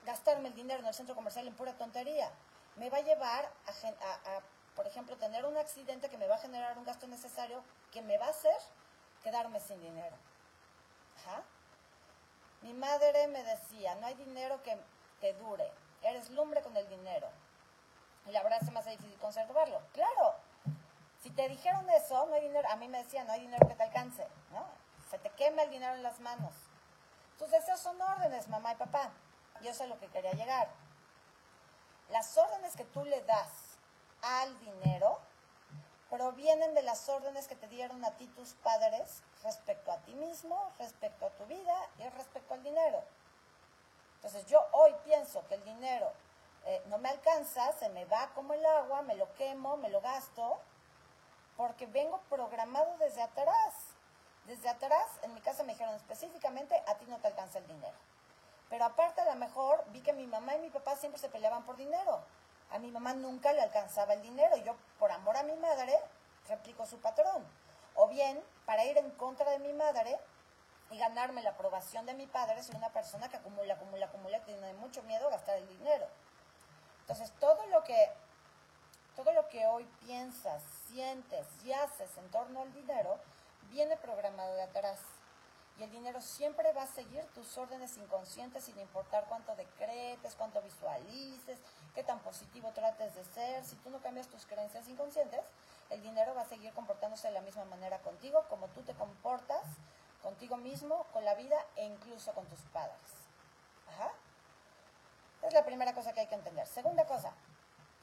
gastarme 0.04 0.48
el 0.48 0.54
dinero 0.54 0.80
en 0.80 0.86
el 0.86 0.94
centro 0.94 1.14
comercial 1.14 1.48
en 1.48 1.54
pura 1.54 1.72
tontería. 1.72 2.30
Me 2.76 2.90
va 2.90 2.98
a 2.98 3.00
llevar 3.00 3.50
a, 3.66 4.40
por 4.74 4.86
ejemplo, 4.86 5.16
tener 5.16 5.44
un 5.46 5.56
accidente 5.56 6.08
que 6.10 6.18
me 6.18 6.28
va 6.28 6.36
a 6.36 6.38
generar 6.38 6.78
un 6.78 6.84
gasto 6.84 7.06
necesario 7.06 7.62
que 7.92 8.02
me 8.02 8.18
va 8.18 8.26
a 8.26 8.30
hacer 8.30 8.56
quedarme 9.24 9.58
sin 9.58 9.80
dinero. 9.80 10.16
Mi 12.62 12.72
madre 12.74 13.26
me 13.28 13.42
decía, 13.42 13.94
no 13.96 14.06
hay 14.06 14.14
dinero 14.14 14.62
que, 14.62 14.76
te 15.20 15.32
dure, 15.34 15.70
eres 16.02 16.30
lumbre 16.30 16.62
con 16.62 16.76
el 16.76 16.88
dinero. 16.88 17.28
Y 18.26 18.32
la 18.32 18.42
verdad 18.42 18.60
se 18.60 18.70
me 18.70 18.80
hace 18.80 18.90
difícil 18.90 19.18
conservarlo. 19.18 19.80
Claro, 19.92 20.34
si 21.26 21.32
te 21.32 21.48
dijeron 21.48 21.90
eso, 21.90 22.24
no 22.26 22.34
hay 22.34 22.42
dinero, 22.42 22.68
a 22.70 22.76
mí 22.76 22.86
me 22.86 23.02
decían, 23.02 23.26
no 23.26 23.32
hay 23.32 23.40
dinero 23.40 23.66
que 23.66 23.74
te 23.74 23.82
alcance, 23.82 24.24
¿no? 24.52 24.64
Se 25.10 25.18
te 25.18 25.28
quema 25.30 25.62
el 25.62 25.70
dinero 25.70 25.94
en 25.94 26.04
las 26.04 26.20
manos. 26.20 26.54
Tus 27.36 27.50
deseos 27.50 27.80
son 27.80 28.00
órdenes, 28.00 28.46
mamá 28.46 28.74
y 28.74 28.76
papá. 28.76 29.10
Y 29.60 29.66
eso 29.66 29.82
es 29.82 29.88
lo 29.88 29.98
que 29.98 30.06
quería 30.06 30.30
llegar. 30.34 30.68
Las 32.10 32.38
órdenes 32.38 32.76
que 32.76 32.84
tú 32.84 33.04
le 33.04 33.24
das 33.24 33.76
al 34.22 34.56
dinero 34.60 35.18
provienen 36.10 36.74
de 36.74 36.82
las 36.82 37.08
órdenes 37.08 37.48
que 37.48 37.56
te 37.56 37.66
dieron 37.66 38.04
a 38.04 38.12
ti 38.12 38.28
tus 38.28 38.52
padres 38.54 39.24
respecto 39.42 39.90
a 39.90 39.98
ti 40.02 40.14
mismo, 40.14 40.70
respecto 40.78 41.26
a 41.26 41.30
tu 41.30 41.44
vida 41.46 41.74
y 41.98 42.08
respecto 42.10 42.54
al 42.54 42.62
dinero. 42.62 43.02
Entonces 44.14 44.46
yo 44.46 44.64
hoy 44.70 44.94
pienso 45.02 45.44
que 45.48 45.54
el 45.56 45.64
dinero 45.64 46.12
eh, 46.66 46.84
no 46.86 46.98
me 46.98 47.08
alcanza, 47.08 47.72
se 47.72 47.88
me 47.88 48.04
va 48.04 48.30
como 48.32 48.54
el 48.54 48.64
agua, 48.64 49.02
me 49.02 49.16
lo 49.16 49.34
quemo, 49.34 49.76
me 49.76 49.88
lo 49.88 50.00
gasto, 50.00 50.60
porque 51.56 51.86
vengo 51.86 52.20
programado 52.28 52.96
desde 52.98 53.22
atrás. 53.22 53.74
Desde 54.46 54.68
atrás, 54.68 55.06
en 55.22 55.34
mi 55.34 55.40
casa 55.40 55.64
me 55.64 55.72
dijeron 55.72 55.94
específicamente, 55.94 56.80
a 56.86 56.94
ti 56.94 57.06
no 57.06 57.18
te 57.18 57.28
alcanza 57.28 57.58
el 57.58 57.66
dinero. 57.66 57.96
Pero 58.68 58.84
aparte 58.84 59.20
a 59.20 59.24
lo 59.24 59.34
mejor 59.36 59.84
vi 59.88 60.00
que 60.00 60.12
mi 60.12 60.26
mamá 60.26 60.54
y 60.54 60.60
mi 60.60 60.70
papá 60.70 60.96
siempre 60.96 61.20
se 61.20 61.28
peleaban 61.28 61.64
por 61.64 61.76
dinero. 61.76 62.20
A 62.70 62.78
mi 62.78 62.90
mamá 62.90 63.14
nunca 63.14 63.52
le 63.52 63.62
alcanzaba 63.62 64.14
el 64.14 64.22
dinero 64.22 64.56
yo, 64.56 64.76
por 64.98 65.12
amor 65.12 65.36
a 65.36 65.42
mi 65.42 65.56
madre, 65.56 65.98
replico 66.48 66.86
su 66.86 67.00
patrón. 67.00 67.46
O 67.94 68.08
bien, 68.08 68.42
para 68.64 68.84
ir 68.84 68.98
en 68.98 69.10
contra 69.12 69.50
de 69.50 69.58
mi 69.58 69.72
madre 69.72 70.18
y 70.90 70.98
ganarme 70.98 71.42
la 71.42 71.50
aprobación 71.50 72.06
de 72.06 72.14
mi 72.14 72.26
padre, 72.26 72.62
soy 72.62 72.76
una 72.76 72.90
persona 72.90 73.28
que 73.28 73.36
acumula, 73.36 73.74
acumula, 73.74 74.06
acumula, 74.06 74.40
tiene 74.40 74.72
mucho 74.74 75.02
miedo 75.04 75.28
a 75.28 75.30
gastar 75.30 75.56
el 75.56 75.68
dinero. 75.68 76.06
Entonces, 77.00 77.32
todo 77.38 77.66
lo 77.68 77.82
que, 77.84 78.12
todo 79.16 79.32
lo 79.32 79.48
que 79.48 79.66
hoy 79.66 79.84
piensas, 80.04 80.62
sientes 80.86 81.46
y 81.64 81.72
haces 81.72 82.16
en 82.18 82.30
torno 82.30 82.60
al 82.60 82.72
dinero, 82.72 83.18
viene 83.70 83.96
programado 83.96 84.54
de 84.54 84.62
atrás. 84.62 85.00
Y 85.78 85.82
el 85.82 85.90
dinero 85.90 86.20
siempre 86.20 86.72
va 86.72 86.82
a 86.82 86.86
seguir 86.86 87.24
tus 87.34 87.58
órdenes 87.58 87.96
inconscientes 87.98 88.64
sin 88.64 88.78
importar 88.78 89.26
cuánto 89.28 89.54
decretes, 89.56 90.34
cuánto 90.34 90.62
visualices, 90.62 91.58
qué 91.94 92.02
tan 92.02 92.18
positivo 92.20 92.70
trates 92.72 93.14
de 93.14 93.24
ser. 93.24 93.64
Si 93.64 93.76
tú 93.76 93.90
no 93.90 94.00
cambias 94.00 94.28
tus 94.28 94.46
creencias 94.46 94.88
inconscientes, 94.88 95.40
el 95.90 96.02
dinero 96.02 96.34
va 96.34 96.42
a 96.42 96.48
seguir 96.48 96.72
comportándose 96.72 97.28
de 97.28 97.34
la 97.34 97.42
misma 97.42 97.64
manera 97.66 97.98
contigo, 97.98 98.44
como 98.48 98.68
tú 98.68 98.82
te 98.82 98.94
comportas 98.94 99.64
contigo 100.22 100.56
mismo, 100.56 101.04
con 101.12 101.24
la 101.24 101.34
vida 101.34 101.56
e 101.76 101.84
incluso 101.84 102.32
con 102.32 102.46
tus 102.46 102.60
padres. 102.72 102.96
Ajá. 103.88 104.12
Es 105.42 105.52
la 105.52 105.64
primera 105.64 105.94
cosa 105.94 106.12
que 106.12 106.20
hay 106.20 106.26
que 106.26 106.34
entender. 106.34 106.66
Segunda 106.66 107.04
cosa, 107.04 107.32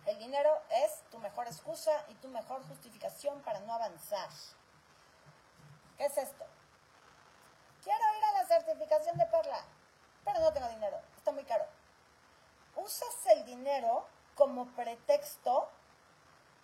el 0.06 0.18
dinero 0.20 0.62
es 0.70 1.04
tu 1.10 1.20
mejor 1.20 1.48
excusa 1.48 2.06
y 2.10 2.16
tu 2.16 2.28
mejor 2.28 2.66
justificación 2.68 3.42
para 3.42 3.60
no 3.62 3.74
avanzar. 3.74 4.30
¿Qué 5.98 6.06
es 6.06 6.18
esto? 6.18 6.46
Quiero 7.84 8.18
ir 8.18 8.24
a 8.24 8.32
la 8.34 8.46
certificación 8.46 9.18
de 9.18 9.26
Perla, 9.26 9.64
pero 10.24 10.40
no 10.40 10.54
tengo 10.54 10.70
dinero, 10.70 11.00
está 11.18 11.32
muy 11.32 11.44
caro. 11.44 11.66
Usas 12.76 13.26
el 13.28 13.46
dinero 13.46 14.06
como 14.36 14.66
pretexto 14.74 15.70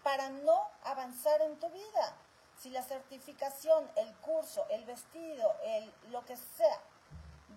para 0.04 0.30
no 0.30 0.70
avanzar 0.84 1.42
en 1.42 1.60
tu 1.60 1.70
vida. 1.70 2.16
Si 2.58 2.70
la 2.70 2.84
certificación, 2.84 3.90
el 3.96 4.14
curso, 4.18 4.66
el 4.70 4.84
vestido, 4.86 5.56
el, 5.64 5.94
lo 6.12 6.26
que 6.26 6.36
sea, 6.36 6.80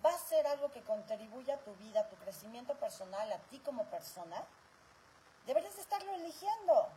va 0.04 0.10
a 0.10 0.18
ser 0.18 0.46
algo 0.46 0.70
que 0.70 0.82
contribuya 0.82 1.54
a 1.54 1.58
tu 1.58 1.74
vida, 1.76 2.00
a 2.00 2.08
tu 2.08 2.16
crecimiento 2.16 2.74
personal, 2.78 3.32
a 3.32 3.38
ti 3.48 3.58
como 3.60 3.84
persona, 3.86 4.44
deberías 5.46 5.76
estarlo 5.78 6.12
eligiendo. 6.12 6.88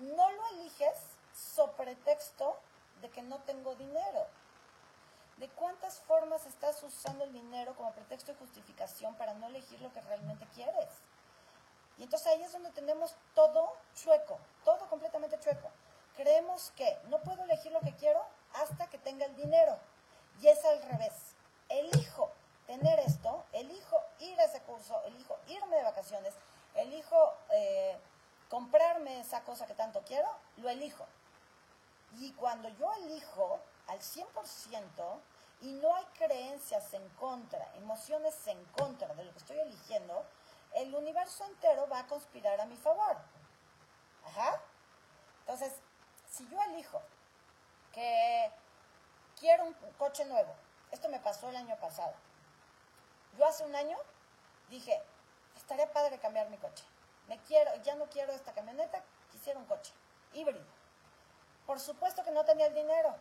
No 0.00 0.30
lo 0.30 0.46
eliges 0.48 0.98
sobre 1.34 1.94
pretexto 1.94 2.58
de 3.00 3.10
que 3.10 3.22
no 3.22 3.38
tengo 3.40 3.74
dinero. 3.74 4.26
¿De 5.36 5.48
cuántas 5.48 6.00
formas 6.00 6.46
estás 6.46 6.82
usando 6.82 7.24
el 7.24 7.32
dinero 7.32 7.74
como 7.74 7.92
pretexto 7.92 8.32
y 8.32 8.36
justificación 8.36 9.14
para 9.16 9.34
no 9.34 9.46
elegir 9.46 9.80
lo 9.80 9.92
que 9.92 10.00
realmente 10.02 10.46
quieres? 10.54 10.88
Y 11.98 12.04
entonces 12.04 12.28
ahí 12.28 12.42
es 12.42 12.52
donde 12.52 12.70
tenemos 12.70 13.14
todo 13.34 13.76
chueco, 13.94 14.38
todo 14.64 14.88
completamente 14.88 15.38
chueco. 15.40 15.70
Creemos 16.16 16.72
que 16.76 16.98
no 17.08 17.20
puedo 17.22 17.42
elegir 17.44 17.72
lo 17.72 17.80
que 17.80 17.94
quiero 17.96 18.24
hasta 18.54 18.88
que 18.88 18.98
tenga 18.98 19.26
el 19.26 19.34
dinero. 19.36 19.76
Y 20.40 20.48
es 20.48 20.64
al 20.64 20.82
revés. 20.82 21.34
Elijo 21.68 22.30
tener 22.66 22.98
esto, 23.00 23.44
elijo 23.52 24.00
ir 24.20 24.38
a 24.40 24.44
ese 24.44 24.60
curso, 24.62 25.02
elijo 25.04 25.38
irme 25.48 25.76
de 25.76 25.82
vacaciones, 25.82 26.34
elijo 26.74 27.34
eh, 27.50 27.98
comprarme 28.48 29.20
esa 29.20 29.42
cosa 29.42 29.66
que 29.66 29.74
tanto 29.74 30.02
quiero, 30.04 30.28
lo 30.56 30.68
elijo. 30.68 31.06
Y 32.18 32.32
cuando 32.32 32.68
yo 32.68 32.92
elijo 32.94 33.60
al 33.88 33.98
100% 33.98 35.20
y 35.62 35.72
no 35.72 35.94
hay 35.94 36.04
creencias 36.16 36.92
en 36.94 37.08
contra, 37.10 37.72
emociones 37.76 38.34
en 38.46 38.62
contra 38.66 39.14
de 39.14 39.24
lo 39.24 39.32
que 39.32 39.38
estoy 39.38 39.58
eligiendo, 39.58 40.24
el 40.74 40.94
universo 40.94 41.44
entero 41.44 41.88
va 41.88 42.00
a 42.00 42.06
conspirar 42.06 42.60
a 42.60 42.66
mi 42.66 42.76
favor. 42.76 43.16
Ajá. 44.26 44.60
Entonces, 45.40 45.72
si 46.28 46.48
yo 46.48 46.60
elijo 46.62 47.00
que 47.92 48.50
quiero 49.38 49.64
un 49.64 49.74
coche 49.98 50.24
nuevo, 50.24 50.54
esto 50.90 51.08
me 51.08 51.20
pasó 51.20 51.48
el 51.48 51.56
año 51.56 51.76
pasado. 51.76 52.14
Yo 53.36 53.46
hace 53.46 53.64
un 53.64 53.74
año 53.74 53.96
dije, 54.68 55.02
estaría 55.64 55.90
padre 55.90 56.18
cambiar 56.18 56.50
mi 56.50 56.58
coche. 56.58 56.84
Me 57.26 57.38
quiero, 57.38 57.74
ya 57.82 57.94
no 57.94 58.04
quiero 58.10 58.32
esta 58.32 58.52
camioneta, 58.52 59.02
quisiera 59.32 59.58
un 59.58 59.64
coche 59.64 59.92
híbrido. 60.34 60.64
Por 61.66 61.80
supuesto 61.80 62.22
que 62.22 62.30
no 62.30 62.44
tenía 62.44 62.66
el 62.66 62.74
dinero. 62.74 63.14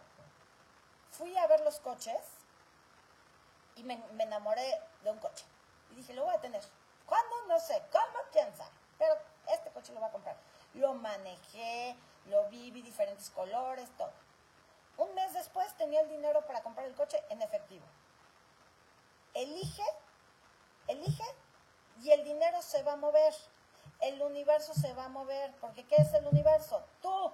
Fui 1.12 1.36
a 1.38 1.48
ver 1.48 1.62
los 1.62 1.80
coches 1.80 2.20
y 3.78 3.84
me, 3.84 3.98
me 4.14 4.24
enamoré 4.24 4.82
de 5.04 5.12
un 5.12 5.20
coche. 5.20 5.46
Y 5.92 5.96
dije, 5.96 6.14
lo 6.14 6.26
voy 6.26 6.36
a 6.36 6.42
tener. 6.42 6.62
¿Cuándo? 7.06 7.48
No 7.48 7.60
sé. 7.60 7.82
¿Cómo? 7.92 8.20
¿Quién 8.34 8.54
sabe? 8.58 8.72
Pero 8.98 9.16
este 9.54 9.70
coche 9.72 9.94
lo 9.94 10.02
va 10.02 10.08
a 10.08 10.12
comprar. 10.12 10.36
Lo 10.74 10.94
manejé, 10.96 11.96
lo 12.26 12.50
vi, 12.50 12.72
vi 12.72 12.82
diferentes 12.82 13.30
colores, 13.30 13.90
todo. 13.98 14.12
Un 14.98 15.16
mes 15.16 15.34
después 15.34 15.74
tenía 15.78 16.02
el 16.02 16.10
dinero 16.10 16.46
para 16.46 16.62
comprar 16.62 16.88
el 16.88 16.96
coche 16.96 17.24
en 17.30 17.42
efectivo. 17.42 17.86
Elige, 19.34 19.86
elige 20.88 21.24
y 22.02 22.12
el 22.12 22.24
dinero 22.24 22.62
se 22.62 22.84
va 22.84 22.94
a 22.94 22.98
mover. 22.98 23.34
El 24.00 24.22
universo 24.22 24.74
se 24.74 24.94
va 24.94 25.06
a 25.06 25.10
mover. 25.10 25.54
Porque 25.62 25.86
¿qué 25.86 25.96
es 25.98 26.14
el 26.14 26.26
universo? 26.28 26.84
Tú. 27.02 27.32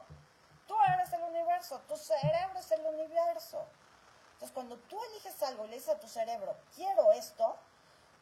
Tú 0.67 0.75
eres 0.93 1.11
el 1.13 1.23
universo. 1.23 1.79
Tu 1.87 1.95
cerebro 1.97 2.59
es 2.59 2.71
el 2.71 2.85
universo. 2.85 3.65
Entonces, 4.33 4.53
cuando 4.53 4.77
tú 4.77 4.97
eliges 5.03 5.41
algo 5.43 5.65
y 5.65 5.69
le 5.69 5.75
dices 5.75 5.89
a 5.89 5.99
tu 5.99 6.07
cerebro, 6.07 6.55
quiero 6.73 7.11
esto, 7.11 7.57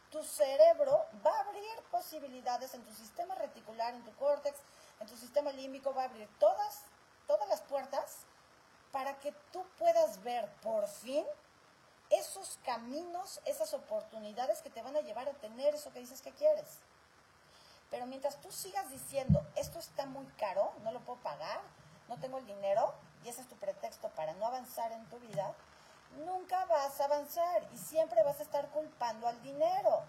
tu 0.10 0.24
cerebro 0.24 1.06
va 1.24 1.32
a 1.32 1.42
abrir 1.42 1.82
posibilidades 1.92 2.74
en 2.74 2.84
tu 2.84 2.94
sistema 2.94 3.36
reticular, 3.36 3.94
en 3.94 4.04
tu 4.04 4.16
córtex, 4.16 4.58
en 5.00 5.08
tu 5.08 5.16
sistema 5.16 5.52
límbico, 5.52 5.94
va 5.94 6.04
a 6.04 6.06
abrir 6.06 6.28
todas, 6.40 6.82
todas 7.28 7.48
las 7.50 7.62
puertas 7.62 8.26
para 8.92 9.20
que 9.20 9.32
tú 9.52 9.64
puedas 9.78 10.24
ver 10.24 10.52
por 10.64 10.88
fin 10.88 11.26
esos 12.38 12.60
caminos, 12.64 13.42
esas 13.46 13.74
oportunidades 13.74 14.62
que 14.62 14.70
te 14.70 14.82
van 14.82 14.96
a 14.96 15.02
llevar 15.02 15.28
a 15.28 15.34
tener 15.34 15.74
eso 15.74 15.92
que 15.92 16.00
dices 16.00 16.22
que 16.22 16.32
quieres. 16.32 16.80
Pero 17.90 18.06
mientras 18.06 18.40
tú 18.42 18.52
sigas 18.52 18.90
diciendo, 18.92 19.46
esto 19.56 19.80
está 19.80 20.06
muy 20.06 20.26
caro, 20.38 20.72
no 20.84 20.92
lo 20.92 21.00
puedo 21.02 21.20
pagar, 21.22 21.62
no 22.08 22.18
tengo 22.20 22.38
el 22.38 22.46
dinero, 22.46 22.94
y 23.24 23.30
ese 23.30 23.42
es 23.42 23.48
tu 23.48 23.56
pretexto 23.56 24.10
para 24.10 24.34
no 24.34 24.46
avanzar 24.46 24.92
en 24.92 25.06
tu 25.10 25.20
vida, 25.20 25.54
nunca 26.26 26.66
vas 26.66 27.00
a 27.00 27.06
avanzar 27.06 27.68
y 27.74 27.78
siempre 27.78 28.24
vas 28.24 28.40
a 28.40 28.44
estar 28.44 28.70
culpando 28.70 29.28
al 29.28 29.42
dinero. 29.42 30.04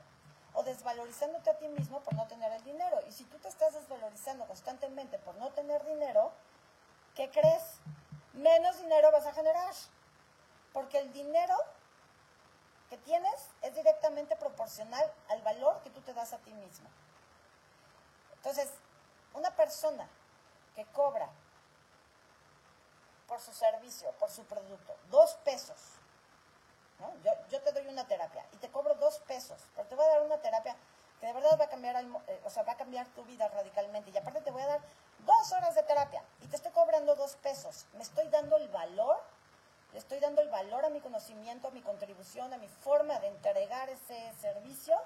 o 0.54 0.62
desvalorizándote 0.64 1.50
a 1.50 1.58
ti 1.58 1.68
mismo 1.68 2.00
por 2.00 2.14
no 2.14 2.26
tener 2.26 2.50
el 2.52 2.64
dinero. 2.64 2.98
Y 3.06 3.12
si 3.12 3.22
tú 3.24 3.38
te 3.38 3.48
estás 3.48 3.74
desvalorizando 3.74 4.44
constantemente 4.46 5.18
por 5.18 5.36
no 5.36 5.50
tener 5.50 5.84
dinero, 5.84 6.32
¿qué 7.14 7.30
crees? 7.30 7.62
Menos 8.32 8.78
dinero 8.78 9.12
vas 9.12 9.26
a 9.26 9.32
generar. 9.32 9.72
Porque 10.72 10.98
el 10.98 11.12
dinero 11.12 11.54
que 12.88 12.96
tienes 12.98 13.48
es 13.62 13.74
directamente 13.74 14.36
proporcional 14.36 15.12
al 15.28 15.42
valor 15.42 15.80
que 15.82 15.90
tú 15.90 16.00
te 16.00 16.14
das 16.14 16.32
a 16.32 16.38
ti 16.38 16.52
mismo. 16.54 16.88
Entonces, 18.34 18.70
una 19.34 19.54
persona 19.54 20.08
que 20.74 20.84
cobra 20.86 21.28
por 23.26 23.40
su 23.40 23.52
servicio, 23.52 24.10
por 24.12 24.30
su 24.30 24.44
producto, 24.44 24.96
dos 25.10 25.34
pesos, 25.44 25.98
yo, 27.50 27.60
te 27.62 27.72
doy 27.72 27.86
una 27.86 28.06
terapia 28.06 28.44
y 28.52 28.56
te 28.56 28.70
cobro 28.70 28.94
dos 28.96 29.18
pesos, 29.20 29.60
pero 29.76 29.86
te 29.86 29.94
voy 29.94 30.04
a 30.04 30.08
dar 30.08 30.22
una 30.22 30.38
terapia 30.38 30.76
que 31.20 31.26
de 31.26 31.32
verdad 31.32 31.58
va 31.58 31.64
a 31.64 31.68
cambiar, 31.68 31.96
eh, 31.96 32.40
o 32.44 32.50
sea, 32.50 32.62
va 32.64 32.72
a 32.72 32.76
cambiar 32.76 33.06
tu 33.08 33.24
vida 33.24 33.48
radicalmente. 33.48 34.10
Y 34.10 34.16
aparte 34.16 34.40
te 34.40 34.50
voy 34.50 34.62
a 34.62 34.66
dar 34.66 34.80
dos 35.24 35.52
horas 35.52 35.74
de 35.74 35.82
terapia 35.82 36.22
y 36.40 36.46
te 36.46 36.56
estoy 36.56 36.72
cobrando 36.72 37.14
dos 37.16 37.36
pesos. 37.36 37.86
Me 37.94 38.02
estoy 38.02 38.28
dando 38.28 38.56
el 38.56 38.68
valor, 38.68 39.20
le 39.92 39.97
estoy 40.08 40.20
dando 40.20 40.40
el 40.40 40.48
valor 40.48 40.86
a 40.86 40.88
mi 40.88 41.00
conocimiento, 41.00 41.68
a 41.68 41.70
mi 41.70 41.82
contribución, 41.82 42.50
a 42.54 42.56
mi 42.56 42.66
forma 42.66 43.18
de 43.18 43.26
entregar 43.26 43.90
ese 43.90 44.32
servicio, 44.40 44.96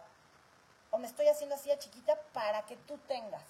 o 0.93 0.99
me 0.99 1.09
estoy 1.09 1.27
haciendo 1.27 1.57
así 1.57 1.73
a 1.73 1.79
chiquita 1.81 2.17
para 2.33 2.65
que 2.67 2.77
tú 2.77 2.97
tengas. 3.09 3.43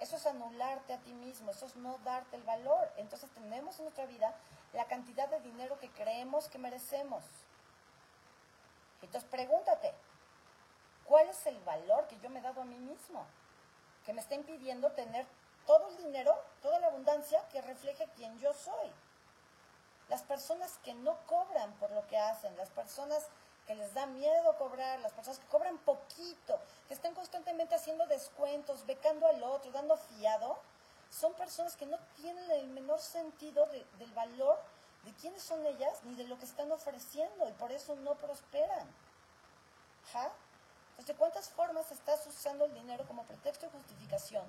Eso 0.00 0.16
es 0.16 0.26
anularte 0.26 0.92
a 0.92 0.98
ti 0.98 1.14
mismo, 1.14 1.50
eso 1.50 1.64
es 1.64 1.76
no 1.76 1.96
darte 2.04 2.36
el 2.36 2.42
valor. 2.42 2.92
Entonces 2.98 3.30
tenemos 3.30 3.78
en 3.78 3.86
nuestra 3.86 4.04
vida 4.04 4.36
la 4.74 4.84
cantidad 4.84 5.30
de 5.30 5.40
dinero 5.40 5.78
que 5.78 5.90
creemos 5.90 6.46
que 6.48 6.58
merecemos. 6.58 7.24
Entonces 9.00 9.26
pregúntate, 9.30 9.94
¿cuál 11.06 11.26
es 11.30 11.46
el 11.46 11.58
valor 11.60 12.06
que 12.08 12.20
yo 12.20 12.28
me 12.28 12.40
he 12.40 12.42
dado 12.42 12.60
a 12.60 12.66
mí 12.66 12.76
mismo? 12.76 13.24
Que 14.04 14.12
me 14.12 14.20
está 14.20 14.34
impidiendo 14.34 14.92
tener 14.92 15.26
todo 15.64 15.88
el 15.88 15.96
dinero, 15.96 16.36
toda 16.60 16.80
la 16.80 16.88
abundancia 16.88 17.48
que 17.48 17.62
refleje 17.62 18.10
quién 18.14 18.38
yo 18.38 18.52
soy. 18.52 18.92
Las 20.12 20.22
personas 20.24 20.78
que 20.84 20.92
no 20.92 21.16
cobran 21.24 21.72
por 21.76 21.90
lo 21.90 22.06
que 22.06 22.18
hacen, 22.18 22.54
las 22.58 22.68
personas 22.68 23.28
que 23.66 23.74
les 23.74 23.94
da 23.94 24.04
miedo 24.04 24.58
cobrar, 24.58 25.00
las 25.00 25.14
personas 25.14 25.38
que 25.38 25.46
cobran 25.46 25.78
poquito, 25.78 26.60
que 26.86 26.92
están 26.92 27.14
constantemente 27.14 27.74
haciendo 27.74 28.06
descuentos, 28.06 28.84
becando 28.84 29.26
al 29.26 29.42
otro, 29.42 29.72
dando 29.72 29.96
fiado, 29.96 30.58
son 31.08 31.32
personas 31.32 31.76
que 31.76 31.86
no 31.86 31.98
tienen 32.14 32.50
el 32.50 32.66
menor 32.66 33.00
sentido 33.00 33.66
del 33.98 34.12
valor 34.12 34.60
de 35.04 35.14
quiénes 35.14 35.42
son 35.42 35.64
ellas 35.64 36.04
ni 36.04 36.14
de 36.14 36.24
lo 36.24 36.38
que 36.38 36.44
están 36.44 36.70
ofreciendo 36.70 37.48
y 37.48 37.52
por 37.52 37.72
eso 37.72 37.96
no 37.96 38.14
prosperan. 38.16 38.86
¿Ja? 40.12 40.30
Entonces, 40.90 41.06
¿de 41.06 41.14
cuántas 41.14 41.48
formas 41.48 41.90
estás 41.90 42.26
usando 42.26 42.66
el 42.66 42.74
dinero 42.74 43.06
como 43.06 43.24
pretexto 43.24 43.64
de 43.64 43.72
justificación? 43.72 44.44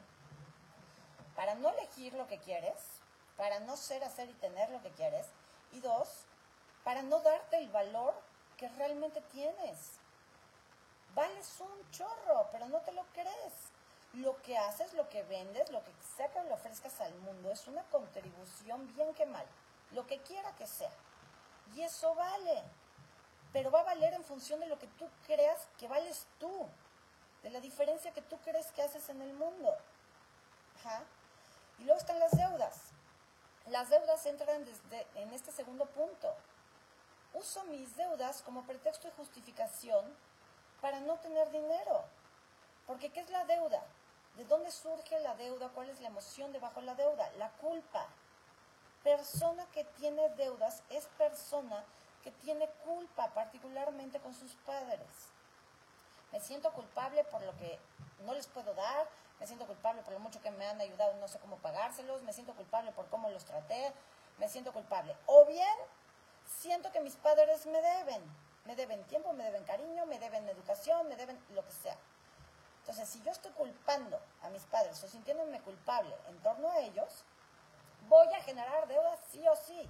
Para 1.37 1.55
no 1.55 1.69
elegir 1.69 2.15
lo 2.15 2.27
que 2.27 2.39
quieres, 2.39 2.75
para 3.37 3.61
no 3.61 3.77
ser, 3.77 4.03
hacer 4.03 4.29
y 4.29 4.33
tener 4.33 4.69
lo 4.69 4.81
que 4.81 4.91
quieres, 4.91 5.25
y 5.73 5.79
dos, 5.81 6.25
para 6.83 7.01
no 7.01 7.19
darte 7.19 7.57
el 7.57 7.69
valor 7.69 8.13
que 8.57 8.69
realmente 8.69 9.21
tienes. 9.31 9.99
Vales 11.15 11.59
un 11.59 11.91
chorro, 11.91 12.47
pero 12.51 12.67
no 12.69 12.79
te 12.81 12.91
lo 12.91 13.03
crees. 13.13 13.53
Lo 14.13 14.41
que 14.41 14.57
haces, 14.57 14.93
lo 14.93 15.09
que 15.09 15.23
vendes, 15.23 15.71
lo 15.71 15.83
que 15.83 15.91
que 16.17 16.43
le 16.43 16.53
ofrezcas 16.53 17.01
al 17.01 17.13
mundo 17.15 17.51
es 17.51 17.67
una 17.67 17.83
contribución 17.83 18.87
bien 18.93 19.13
que 19.13 19.25
mal, 19.25 19.45
lo 19.91 20.05
que 20.05 20.21
quiera 20.21 20.55
que 20.55 20.67
sea. 20.67 20.91
Y 21.75 21.81
eso 21.81 22.13
vale. 22.15 22.63
Pero 23.51 23.71
va 23.71 23.81
a 23.81 23.83
valer 23.83 24.13
en 24.13 24.23
función 24.23 24.59
de 24.59 24.67
lo 24.67 24.77
que 24.79 24.87
tú 24.87 25.07
creas 25.25 25.67
que 25.77 25.87
vales 25.87 26.27
tú, 26.39 26.67
de 27.41 27.49
la 27.49 27.59
diferencia 27.59 28.11
que 28.11 28.21
tú 28.21 28.37
crees 28.37 28.71
que 28.71 28.81
haces 28.81 29.09
en 29.09 29.21
el 29.21 29.33
mundo. 29.33 29.75
Y 31.79 31.83
luego 31.83 31.99
están 31.99 32.19
las 32.19 32.31
deudas. 32.31 32.92
Las 33.67 33.89
deudas 33.89 34.25
entran 34.25 34.65
desde, 34.65 35.07
en 35.15 35.33
este 35.33 35.51
segundo 35.51 35.85
punto 35.85 36.33
uso 37.33 37.63
mis 37.65 37.95
deudas 37.95 38.41
como 38.43 38.63
pretexto 38.63 39.07
de 39.07 39.13
justificación 39.15 40.05
para 40.81 40.99
no 40.99 41.17
tener 41.19 41.49
dinero. 41.49 42.03
Porque 42.85 43.09
¿qué 43.09 43.21
es 43.21 43.29
la 43.29 43.45
deuda? 43.45 43.83
¿De 44.35 44.45
dónde 44.45 44.69
surge 44.71 45.19
la 45.19 45.35
deuda? 45.35 45.69
¿Cuál 45.69 45.89
es 45.89 46.01
la 46.01 46.09
emoción 46.09 46.51
debajo 46.51 46.81
de 46.81 46.87
la 46.87 46.95
deuda? 46.95 47.31
La 47.37 47.49
culpa. 47.53 48.07
Persona 49.03 49.65
que 49.71 49.83
tiene 49.83 50.29
deudas 50.29 50.83
es 50.89 51.05
persona 51.17 51.83
que 52.23 52.31
tiene 52.31 52.67
culpa, 52.85 53.33
particularmente 53.33 54.19
con 54.19 54.33
sus 54.33 54.53
padres. 54.65 55.07
Me 56.33 56.39
siento 56.39 56.73
culpable 56.73 57.23
por 57.25 57.43
lo 57.43 57.55
que 57.57 57.79
no 58.25 58.33
les 58.33 58.47
puedo 58.47 58.73
dar, 58.73 59.07
me 59.39 59.45
siento 59.45 59.67
culpable 59.67 60.01
por 60.01 60.13
lo 60.13 60.19
mucho 60.19 60.41
que 60.41 60.49
me 60.49 60.65
han 60.65 60.81
ayudado, 60.81 61.13
no 61.13 61.27
sé 61.27 61.37
cómo 61.37 61.57
pagárselos, 61.57 62.23
me 62.23 62.33
siento 62.33 62.55
culpable 62.55 62.91
por 62.91 63.07
cómo 63.09 63.29
los 63.29 63.45
traté, 63.45 63.93
me 64.39 64.49
siento 64.49 64.73
culpable. 64.73 65.15
O 65.27 65.45
bien 65.45 65.77
siento 66.59 66.91
que 66.91 67.01
mis 67.01 67.15
padres 67.17 67.67
me 67.67 67.79
deben. 67.79 68.23
Me 68.65 68.75
deben 68.75 69.03
tiempo, 69.03 69.31
me 69.33 69.43
deben 69.43 69.63
cariño, 69.63 70.07
me 70.07 70.17
deben 70.17 70.49
educación, 70.49 71.07
me 71.07 71.15
deben 71.15 71.37
lo 71.49 71.63
que 71.63 71.71
sea. 71.71 71.97
Entonces, 72.79 73.07
si 73.07 73.21
yo 73.21 73.31
estoy 73.31 73.51
culpando 73.51 74.19
a 74.41 74.49
mis 74.49 74.63
padres 74.63 75.03
o 75.03 75.07
sintiéndome 75.07 75.61
culpable 75.61 76.15
en 76.29 76.39
torno 76.39 76.71
a 76.71 76.79
ellos, 76.79 77.23
voy 78.09 78.27
a 78.33 78.41
generar 78.41 78.87
deudas 78.87 79.19
sí 79.31 79.47
o 79.47 79.55
sí. 79.55 79.87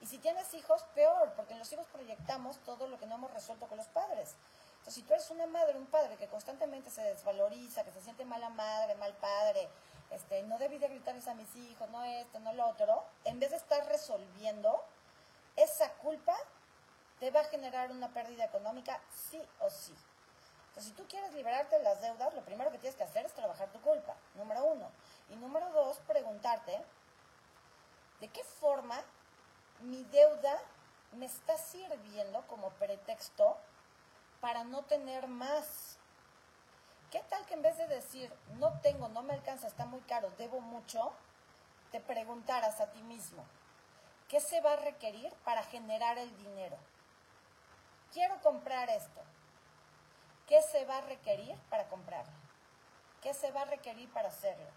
Y 0.00 0.06
si 0.06 0.18
tienes 0.18 0.54
hijos, 0.54 0.84
peor, 0.94 1.32
porque 1.34 1.54
en 1.54 1.58
los 1.58 1.72
hijos 1.72 1.86
proyectamos 1.88 2.58
todo 2.60 2.86
lo 2.86 2.98
que 2.98 3.06
no 3.06 3.16
hemos 3.16 3.32
resuelto 3.32 3.66
con 3.66 3.78
los 3.78 3.88
padres. 3.88 4.36
Entonces, 4.80 4.94
si 4.94 5.02
tú 5.02 5.12
eres 5.12 5.30
una 5.30 5.46
madre, 5.46 5.76
un 5.76 5.86
padre 5.86 6.16
que 6.16 6.26
constantemente 6.26 6.88
se 6.88 7.02
desvaloriza, 7.02 7.84
que 7.84 7.92
se 7.92 8.00
siente 8.00 8.24
mala 8.24 8.48
madre, 8.48 8.94
mal 8.94 9.12
padre, 9.14 9.68
este, 10.10 10.42
no 10.44 10.58
debí 10.58 10.78
de 10.78 10.88
gritarles 10.88 11.28
a 11.28 11.34
mis 11.34 11.54
hijos, 11.54 11.88
no 11.90 12.02
esto, 12.02 12.40
no 12.40 12.54
lo 12.54 12.66
otro, 12.66 13.04
en 13.24 13.38
vez 13.38 13.50
de 13.50 13.58
estar 13.58 13.86
resolviendo, 13.86 14.82
esa 15.54 15.92
culpa 15.94 16.34
te 17.18 17.30
va 17.30 17.40
a 17.40 17.44
generar 17.44 17.90
una 17.90 18.08
pérdida 18.08 18.44
económica 18.44 18.98
sí 19.14 19.40
o 19.58 19.68
sí. 19.68 19.94
Entonces, 20.68 20.92
si 20.92 20.92
tú 20.92 21.06
quieres 21.06 21.34
liberarte 21.34 21.76
de 21.76 21.84
las 21.84 22.00
deudas, 22.00 22.32
lo 22.32 22.42
primero 22.42 22.70
que 22.70 22.78
tienes 22.78 22.96
que 22.96 23.04
hacer 23.04 23.26
es 23.26 23.34
trabajar 23.34 23.70
tu 23.70 23.80
culpa, 23.82 24.16
número 24.34 24.64
uno. 24.64 24.90
Y 25.28 25.36
número 25.36 25.70
dos, 25.72 25.98
preguntarte, 26.06 26.82
¿de 28.20 28.28
qué 28.28 28.42
forma 28.44 28.98
mi 29.80 30.04
deuda 30.04 30.58
me 31.12 31.26
está 31.26 31.58
sirviendo 31.58 32.46
como 32.46 32.70
pretexto 32.70 33.58
para 34.40 34.64
no 34.64 34.82
tener 34.84 35.28
más? 35.28 35.98
¿Qué 37.10 37.22
tal 37.28 37.44
que 37.46 37.54
en 37.54 37.62
vez 37.62 37.76
de 37.76 37.88
decir, 37.88 38.32
no 38.58 38.80
tengo, 38.80 39.08
no 39.08 39.22
me 39.22 39.34
alcanza, 39.34 39.66
está 39.66 39.84
muy 39.86 40.00
caro, 40.02 40.30
debo 40.38 40.60
mucho, 40.60 41.12
te 41.90 42.00
preguntaras 42.00 42.80
a 42.80 42.92
ti 42.92 43.02
mismo, 43.02 43.44
¿Qué 44.30 44.38
se 44.38 44.60
va 44.60 44.74
a 44.74 44.76
requerir 44.76 45.34
para 45.44 45.64
generar 45.64 46.16
el 46.16 46.36
dinero? 46.36 46.76
Quiero 48.12 48.40
comprar 48.42 48.88
esto. 48.88 49.20
¿Qué 50.46 50.62
se 50.62 50.84
va 50.84 50.98
a 50.98 51.00
requerir 51.00 51.58
para 51.68 51.88
comprarlo? 51.88 52.32
¿Qué 53.20 53.34
se 53.34 53.50
va 53.50 53.62
a 53.62 53.64
requerir 53.64 54.08
para 54.12 54.28
hacerlo? 54.28 54.68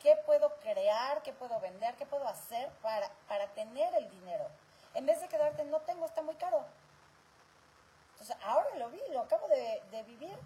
¿Qué 0.00 0.14
puedo 0.24 0.48
crear? 0.60 1.22
¿Qué 1.22 1.32
puedo 1.32 1.58
vender? 1.58 1.96
¿Qué 1.96 2.06
puedo 2.06 2.28
hacer 2.28 2.70
para, 2.82 3.10
para 3.26 3.48
tener 3.54 3.92
el 3.96 4.08
dinero? 4.10 4.46
En 4.94 5.06
vez 5.06 5.20
de 5.20 5.26
quedarte, 5.26 5.64
no 5.64 5.80
tengo, 5.80 6.06
está 6.06 6.22
muy 6.22 6.36
caro. 6.36 6.64
Ahora 8.44 8.68
lo 8.76 8.90
vi, 8.90 9.00
lo 9.10 9.20
acabo 9.20 9.46
de, 9.48 10.02
vivir. 10.04 10.36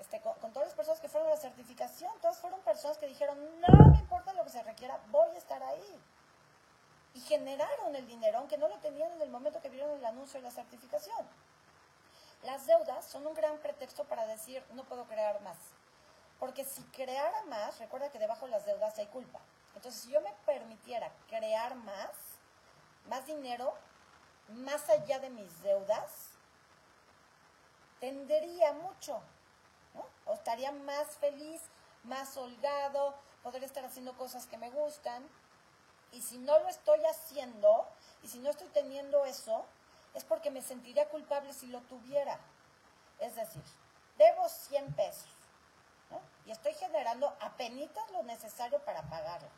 Este, 0.00 0.20
con, 0.20 0.34
con, 0.34 0.52
todas 0.52 0.68
las 0.68 0.76
personas 0.76 1.00
que 1.00 1.08
fueron 1.08 1.28
a 1.28 1.34
la 1.34 1.40
certificación, 1.40 2.12
todas 2.20 2.38
fueron 2.38 2.60
personas 2.60 2.98
que 2.98 3.06
dijeron, 3.06 3.38
no 3.60 3.90
me 3.90 3.98
importa 3.98 4.32
lo 4.32 4.42
que 4.42 4.50
se 4.50 4.62
requiera, 4.62 4.98
voy 5.10 5.30
a 5.30 5.38
estar 5.38 5.62
ahí 5.62 6.00
y 7.14 7.20
generaron 7.20 7.94
el 7.94 8.06
dinero, 8.06 8.38
aunque 8.38 8.56
no 8.56 8.68
lo 8.68 8.78
tenían 8.78 9.12
en 9.12 9.22
el 9.22 9.30
momento 9.30 9.60
que 9.60 9.68
vieron 9.68 9.90
el 9.90 10.04
anuncio 10.04 10.40
de 10.40 10.44
la 10.44 10.50
certificación. 10.50 11.26
Las 12.42 12.66
deudas 12.66 13.04
son 13.04 13.26
un 13.26 13.34
gran 13.34 13.58
pretexto 13.58 14.04
para 14.04 14.26
decir, 14.26 14.64
no 14.72 14.84
puedo 14.84 15.04
crear 15.04 15.40
más. 15.42 15.58
Porque 16.38 16.64
si 16.64 16.82
creara 16.84 17.42
más, 17.44 17.78
recuerda 17.78 18.10
que 18.10 18.18
debajo 18.18 18.46
de 18.46 18.52
las 18.52 18.64
deudas 18.64 18.98
hay 18.98 19.06
culpa. 19.06 19.40
Entonces, 19.76 20.02
si 20.02 20.10
yo 20.10 20.20
me 20.20 20.32
permitiera 20.44 21.12
crear 21.28 21.76
más, 21.76 22.10
más 23.08 23.26
dinero, 23.26 23.74
más 24.48 24.88
allá 24.88 25.20
de 25.20 25.30
mis 25.30 25.62
deudas, 25.62 26.31
tendría 28.02 28.72
mucho, 28.72 29.22
¿no? 29.94 30.04
O 30.26 30.34
estaría 30.34 30.72
más 30.72 31.06
feliz, 31.18 31.62
más 32.02 32.36
holgado, 32.36 33.14
podría 33.44 33.64
estar 33.64 33.84
haciendo 33.84 34.16
cosas 34.16 34.46
que 34.46 34.58
me 34.58 34.70
gustan, 34.70 35.24
y 36.10 36.20
si 36.20 36.38
no 36.38 36.58
lo 36.58 36.68
estoy 36.68 36.98
haciendo, 37.04 37.86
y 38.24 38.26
si 38.26 38.40
no 38.40 38.50
estoy 38.50 38.66
teniendo 38.70 39.24
eso, 39.24 39.64
es 40.14 40.24
porque 40.24 40.50
me 40.50 40.62
sentiría 40.62 41.08
culpable 41.10 41.52
si 41.52 41.68
lo 41.68 41.80
tuviera. 41.82 42.40
Es 43.20 43.36
decir, 43.36 43.62
debo 44.18 44.48
100 44.48 44.94
pesos 44.94 45.30
y 46.44 46.50
estoy 46.50 46.74
generando 46.74 47.32
apenas 47.40 47.88
lo 48.10 48.24
necesario 48.24 48.80
para 48.80 49.02
pagarlo. 49.02 49.48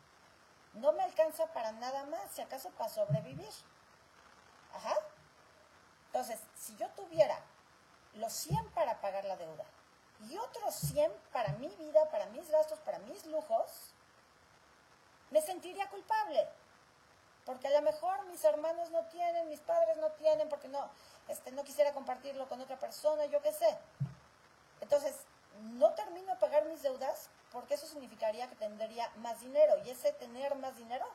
No 0.73 0.93
me 0.93 1.01
alcanza 1.01 1.47
para 1.47 1.71
nada 1.71 2.03
más, 2.05 2.29
si 2.29 2.41
acaso 2.41 2.69
para 2.77 2.91
sobrevivir. 2.91 3.49
Ajá. 4.71 4.93
Entonces, 6.05 6.39
si 6.55 6.75
yo 6.75 6.87
tuviera 6.89 7.41
los 8.15 8.33
100 8.33 8.69
para 8.71 8.99
pagar 9.01 9.25
la 9.25 9.37
deuda 9.37 9.65
y 10.29 10.37
otros 10.37 10.73
100 10.75 11.11
para 11.31 11.53
mi 11.53 11.67
vida, 11.67 12.09
para 12.09 12.25
mis 12.27 12.49
gastos, 12.49 12.79
para 12.79 12.99
mis 12.99 13.25
lujos, 13.25 13.93
me 15.31 15.41
sentiría 15.41 15.89
culpable. 15.89 16.47
Porque 17.45 17.67
a 17.67 17.71
lo 17.71 17.81
mejor 17.83 18.25
mis 18.27 18.43
hermanos 18.43 18.89
no 18.89 19.05
tienen, 19.05 19.49
mis 19.49 19.59
padres 19.59 19.97
no 19.97 20.09
tienen, 20.13 20.49
porque 20.49 20.67
no, 20.67 20.89
este, 21.27 21.51
no 21.51 21.63
quisiera 21.63 21.93
compartirlo 21.93 22.47
con 22.47 22.59
otra 22.61 22.79
persona, 22.79 23.25
yo 23.25 23.41
qué 23.41 23.51
sé. 23.51 23.77
Entonces, 24.81 25.15
no 25.61 25.93
termino 25.93 26.33
de 26.33 26.39
pagar 26.39 26.65
mis 26.65 26.81
deudas 26.81 27.29
porque 27.51 27.75
eso 27.75 27.85
significaría 27.85 28.49
que 28.49 28.55
tendría 28.55 29.09
más 29.17 29.39
dinero 29.41 29.77
y 29.85 29.89
ese 29.89 30.11
tener 30.13 30.55
más 30.55 30.75
dinero 30.75 31.05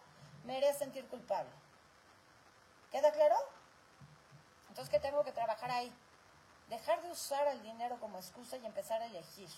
me 0.45 0.57
haría 0.57 0.73
sentir 0.73 1.07
culpable. 1.09 1.51
¿Queda 2.91 3.11
claro? 3.13 3.37
Entonces, 4.69 4.91
¿qué 4.91 5.01
tengo 5.01 5.25
que 5.25 5.33
trabajar 5.33 5.71
ahí? 5.71 5.93
Dejar 6.71 7.03
de 7.03 7.11
usar 7.11 7.47
el 7.49 7.63
dinero 7.63 7.99
como 8.01 8.17
excusa 8.17 8.57
y 8.57 8.65
empezar 8.65 9.03
a 9.03 9.07
elegir. 9.07 9.51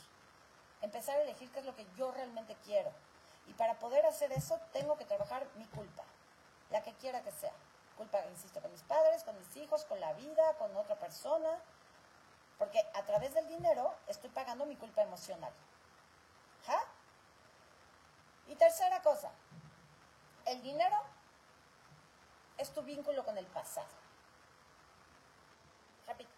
Empezar 0.81 1.19
a 1.19 1.23
elegir 1.23 1.51
qué 1.53 1.61
es 1.61 1.67
lo 1.67 1.77
que 1.77 1.87
yo 1.95 2.11
realmente 2.11 2.57
quiero. 2.65 2.91
Y 3.47 3.53
para 3.53 3.79
poder 3.79 4.05
hacer 4.07 4.33
eso, 4.33 4.59
tengo 4.73 4.97
que 4.97 5.05
trabajar 5.05 5.47
mi 5.57 5.67
culpa, 5.67 6.03
la 6.71 6.83
que 6.83 6.95
quiera 6.95 7.23
que 7.23 7.31
sea. 7.31 7.53
Culpa, 7.97 8.25
insisto, 8.27 8.61
con 8.61 8.73
mis 8.73 8.83
padres, 8.83 9.23
con 9.25 9.39
mis 9.39 9.57
hijos, 9.57 9.85
con 9.85 10.01
la 10.01 10.13
vida, 10.15 10.55
con 10.59 10.75
otra 10.77 10.97
persona. 10.97 11.59
Porque 12.59 12.81
a 12.95 13.03
través 13.03 13.35
del 13.35 13.47
dinero 13.47 13.95
estoy 14.07 14.31
pagando 14.31 14.65
mi 14.65 14.77
culpa 14.77 15.03
emocional. 15.03 15.53
¿Ja? 16.67 16.83
Y 18.49 18.55
tercera 18.57 19.03
cosa, 19.03 19.31
el 20.47 20.63
dinero 20.63 20.97
es 22.59 22.73
tu 22.73 22.83
vínculo 22.83 23.25
con 23.25 23.37
el 23.37 23.47
pasado. 23.47 23.89
Repito, 26.07 26.31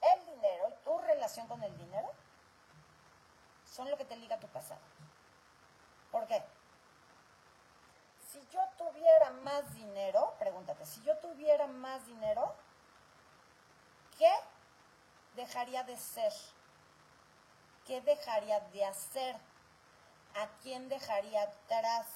el 0.00 0.26
dinero 0.26 0.68
y 0.68 0.79
tu 0.90 0.98
relación 0.98 1.46
con 1.46 1.62
el 1.62 1.76
dinero 1.78 2.10
son 3.64 3.88
lo 3.88 3.96
que 3.96 4.04
te 4.04 4.16
liga 4.16 4.34
a 4.34 4.40
tu 4.40 4.48
pasado. 4.48 4.80
¿Por 6.10 6.26
qué? 6.26 6.42
Si 8.28 8.44
yo 8.48 8.60
tuviera 8.76 9.30
más 9.44 9.72
dinero, 9.72 10.34
pregúntate, 10.40 10.84
si 10.84 11.00
yo 11.02 11.16
tuviera 11.18 11.68
más 11.68 12.06
dinero, 12.06 12.56
¿qué 14.18 14.32
dejaría 15.36 15.84
de 15.84 15.96
ser? 15.96 16.32
¿Qué 17.86 18.00
dejaría 18.00 18.58
de 18.58 18.84
hacer? 18.84 19.36
¿A 20.34 20.48
quién 20.60 20.88
dejaría 20.88 21.42
atrás? 21.42 22.08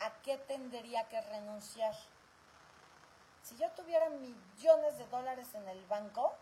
¿A 0.00 0.10
qué 0.22 0.38
tendría 0.38 1.08
que 1.08 1.20
renunciar? 1.20 1.94
Si 3.44 3.56
yo 3.58 3.70
tuviera 3.70 4.08
millones 4.10 4.98
de 4.98 5.06
dólares 5.06 5.54
en 5.54 5.68
el 5.68 5.84
banco, 5.86 6.36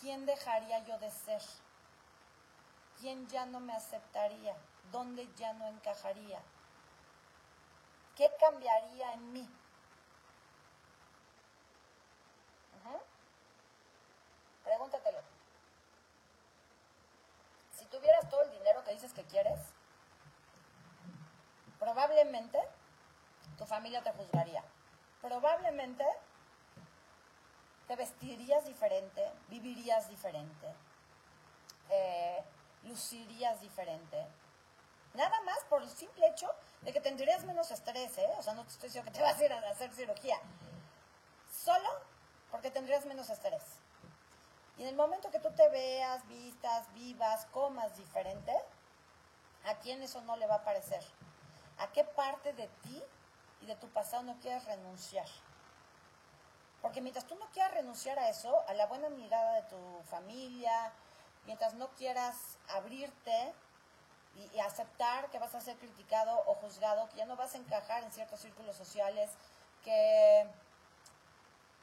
¿quién 0.00 0.26
dejaría 0.26 0.80
yo 0.84 0.98
de 0.98 1.10
ser? 1.10 1.42
¿Quién 3.00 3.28
ya 3.28 3.46
no 3.46 3.60
me 3.60 3.72
aceptaría? 3.72 4.56
¿Dónde 4.90 5.28
ya 5.36 5.52
no 5.52 5.66
encajaría? 5.68 6.40
¿Qué 8.16 8.30
cambiaría 8.40 9.12
en 9.12 9.32
mí? 9.32 9.48
Pregúntatelo. 14.64 15.18
Si 17.72 17.86
tuvieras 17.86 18.28
todo 18.28 18.42
el 18.42 18.50
dinero 18.50 18.84
que 18.84 18.92
dices 18.92 19.14
que 19.14 19.24
quieres, 19.24 19.58
probablemente 21.78 22.58
tu 23.56 23.64
familia 23.64 24.02
te 24.02 24.12
juzgaría. 24.12 24.62
Probablemente 25.22 26.04
te 27.88 27.96
vestirías 27.96 28.66
diferente, 28.66 29.32
vivirías 29.48 30.08
diferente, 30.10 30.66
eh, 31.88 32.44
lucirías 32.84 33.60
diferente. 33.62 34.26
Nada 35.14 35.40
más 35.40 35.58
por 35.70 35.82
el 35.82 35.88
simple 35.88 36.26
hecho 36.28 36.48
de 36.82 36.92
que 36.92 37.00
tendrías 37.00 37.44
menos 37.44 37.70
estrés, 37.70 38.18
¿eh? 38.18 38.30
O 38.36 38.42
sea, 38.42 38.52
no 38.52 38.62
te 38.64 38.72
estoy 38.72 38.90
diciendo 38.90 39.10
que 39.10 39.16
te 39.16 39.22
vas 39.24 39.40
a 39.40 39.44
ir 39.44 39.52
a 39.52 39.70
hacer 39.70 39.90
cirugía. 39.92 40.38
Solo 41.50 41.88
porque 42.50 42.70
tendrías 42.70 43.06
menos 43.06 43.30
estrés. 43.30 43.62
Y 44.76 44.82
en 44.82 44.88
el 44.88 44.94
momento 44.94 45.30
que 45.30 45.40
tú 45.40 45.50
te 45.52 45.68
veas, 45.70 46.26
vistas, 46.28 46.92
vivas, 46.92 47.46
comas 47.46 47.96
diferente, 47.96 48.52
¿a 49.64 49.74
quién 49.76 50.02
eso 50.02 50.20
no 50.20 50.36
le 50.36 50.46
va 50.46 50.56
a 50.56 50.64
parecer? 50.64 51.02
¿A 51.78 51.90
qué 51.90 52.04
parte 52.04 52.52
de 52.52 52.68
ti 52.82 53.02
y 53.62 53.66
de 53.66 53.76
tu 53.76 53.88
pasado 53.88 54.22
no 54.24 54.38
quieres 54.40 54.66
renunciar? 54.66 55.26
Porque 56.82 57.00
mientras 57.00 57.26
tú 57.26 57.34
no 57.34 57.46
quieras 57.50 57.72
renunciar 57.72 58.18
a 58.18 58.28
eso, 58.28 58.62
a 58.68 58.74
la 58.74 58.86
buena 58.86 59.08
mirada 59.08 59.54
de 59.54 59.62
tu 59.62 60.02
familia, 60.04 60.92
mientras 61.46 61.74
no 61.74 61.88
quieras 61.90 62.58
abrirte 62.68 63.54
y, 64.36 64.60
aceptar 64.60 65.30
que 65.30 65.38
vas 65.38 65.54
a 65.54 65.60
ser 65.60 65.76
criticado 65.78 66.44
o 66.46 66.54
juzgado, 66.54 67.08
que 67.08 67.16
ya 67.16 67.26
no 67.26 67.36
vas 67.36 67.54
a 67.54 67.58
encajar 67.58 68.04
en 68.04 68.12
ciertos 68.12 68.40
círculos 68.40 68.76
sociales, 68.76 69.30
que 69.82 70.46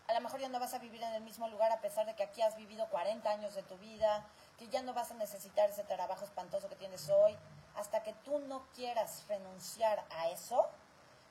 a 0.07 0.13
lo 0.13 0.21
mejor 0.21 0.39
ya 0.39 0.49
no 0.49 0.59
vas 0.59 0.73
a 0.73 0.79
vivir 0.79 1.01
en 1.01 1.13
el 1.13 1.23
mismo 1.23 1.47
lugar 1.49 1.71
a 1.71 1.81
pesar 1.81 2.05
de 2.05 2.15
que 2.15 2.23
aquí 2.23 2.41
has 2.41 2.55
vivido 2.55 2.87
40 2.89 3.29
años 3.29 3.55
de 3.55 3.63
tu 3.63 3.77
vida, 3.77 4.25
que 4.57 4.67
ya 4.69 4.81
no 4.83 4.93
vas 4.93 5.11
a 5.11 5.15
necesitar 5.15 5.69
ese 5.69 5.83
trabajo 5.83 6.23
espantoso 6.23 6.69
que 6.69 6.75
tienes 6.75 7.09
hoy, 7.09 7.35
hasta 7.75 8.03
que 8.03 8.13
tú 8.13 8.39
no 8.39 8.65
quieras 8.75 9.25
renunciar 9.27 10.05
a 10.11 10.29
eso, 10.29 10.69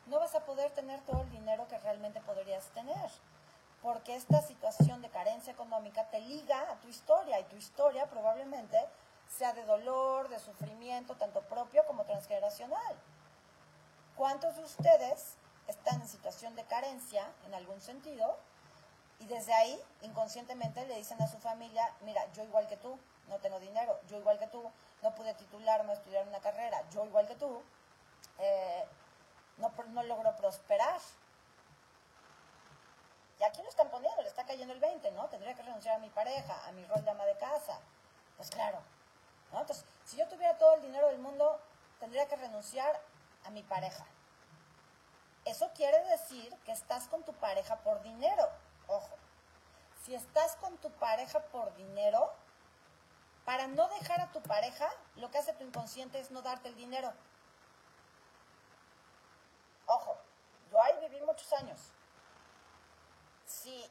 no 0.07 0.19
vas 0.19 0.35
a 0.35 0.45
poder 0.45 0.71
tener 0.73 1.01
todo 1.03 1.23
el 1.23 1.31
dinero 1.31 1.67
que 1.69 1.79
realmente 1.79 2.21
podrías 2.21 2.67
tener. 2.69 3.11
Porque 3.85 4.17
esta 4.17 4.41
situación 4.41 5.03
de 5.03 5.11
carencia 5.11 5.53
económica 5.53 6.09
te 6.09 6.19
liga 6.19 6.59
a 6.73 6.81
tu 6.81 6.89
historia 6.89 7.39
y 7.39 7.45
tu 7.45 7.57
historia 7.57 8.07
probablemente 8.07 8.79
sea 9.29 9.53
de 9.53 9.63
dolor, 9.67 10.31
de 10.31 10.39
sufrimiento, 10.39 11.17
tanto 11.17 11.43
propio 11.43 11.85
como 11.85 12.05
transgeneracional. 12.05 12.97
¿Cuántos 14.17 14.57
de 14.57 14.63
ustedes 14.63 15.35
están 15.69 16.01
en 16.01 16.09
situación 16.09 16.57
de 16.57 16.65
carencia 16.65 17.31
en 17.47 17.53
algún 17.53 17.79
sentido 17.83 18.39
y 19.19 19.27
desde 19.27 19.53
ahí 19.53 19.79
inconscientemente 20.01 20.87
le 20.87 20.97
dicen 20.97 21.21
a 21.21 21.29
su 21.29 21.37
familia, 21.37 21.93
mira, 22.07 22.25
yo 22.33 22.43
igual 22.43 22.67
que 22.67 22.79
tú, 22.79 22.99
no 23.29 23.37
tengo 23.41 23.61
dinero, 23.61 24.01
yo 24.09 24.17
igual 24.17 24.39
que 24.39 24.47
tú, 24.47 24.63
no 25.03 25.15
pude 25.15 25.35
titularme 25.35 25.93
estudiar 25.93 26.27
una 26.27 26.41
carrera, 26.41 26.83
yo 26.89 27.05
igual 27.05 27.27
que 27.27 27.35
tú, 27.35 27.63
eh, 28.39 28.85
no 29.59 30.03
logro 30.05 30.35
prosperar. 30.37 31.03
Aquí 33.47 33.63
lo 33.63 33.69
están 33.69 33.91
poniendo, 33.91 34.23
le 34.23 34.29
está 34.29 34.45
cayendo 34.45 34.73
el 34.73 34.81
20, 34.81 35.11
¿no? 35.13 35.29
Tendría 35.29 35.55
que 35.55 35.63
renunciar 35.63 35.97
a 35.97 35.99
mi 35.99 36.11
pareja, 36.11 36.67
a 36.67 36.73
mi 36.73 36.85
rol 36.87 37.05
de 37.05 37.11
ama 37.11 37.25
de 37.27 37.37
casa. 37.37 37.79
Pues 38.37 38.51
claro, 38.51 38.81
entonces, 39.61 39.85
si 40.05 40.17
yo 40.17 40.27
tuviera 40.29 40.57
todo 40.59 40.75
el 40.75 40.83
dinero 40.83 41.09
del 41.09 41.19
mundo, 41.19 41.61
tendría 42.01 42.27
que 42.27 42.37
renunciar 42.37 43.01
a 43.45 43.51
mi 43.51 43.63
pareja. 43.63 44.05
Eso 45.45 45.71
quiere 45.75 46.03
decir 46.07 46.55
que 46.65 46.73
estás 46.73 47.07
con 47.09 47.23
tu 47.23 47.33
pareja 47.35 47.77
por 47.81 48.03
dinero. 48.03 48.49
Ojo, 48.87 49.17
si 50.03 50.15
estás 50.15 50.57
con 50.57 50.77
tu 50.79 50.91
pareja 50.93 51.41
por 51.41 51.75
dinero, 51.77 52.33
para 53.45 53.67
no 53.67 53.89
dejar 53.89 54.21
a 54.23 54.33
tu 54.33 54.43
pareja, 54.43 54.89
lo 55.17 55.31
que 55.31 55.39
hace 55.39 55.53
tu 55.53 55.65
inconsciente 55.65 56.19
es 56.19 56.31
no 56.31 56.41
darte 56.43 56.69
el 56.69 56.77
dinero. 56.77 57.13
Ojo, 59.87 60.17
yo 60.71 60.83
ahí 60.83 60.99
viví 61.01 61.21
muchos 61.21 61.53
años. 61.53 61.93
Si 63.65 63.91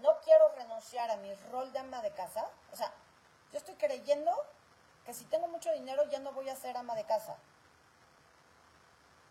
no 0.00 0.18
quiero 0.20 0.48
renunciar 0.56 1.10
a 1.10 1.18
mi 1.18 1.34
rol 1.52 1.70
de 1.74 1.80
ama 1.80 2.00
de 2.00 2.12
casa, 2.12 2.48
o 2.72 2.76
sea, 2.76 2.90
yo 3.52 3.58
estoy 3.58 3.74
creyendo 3.74 4.32
que 5.04 5.12
si 5.12 5.26
tengo 5.26 5.48
mucho 5.48 5.70
dinero 5.72 6.02
ya 6.04 6.18
no 6.20 6.32
voy 6.32 6.48
a 6.48 6.56
ser 6.56 6.74
ama 6.78 6.94
de 6.94 7.04
casa. 7.04 7.36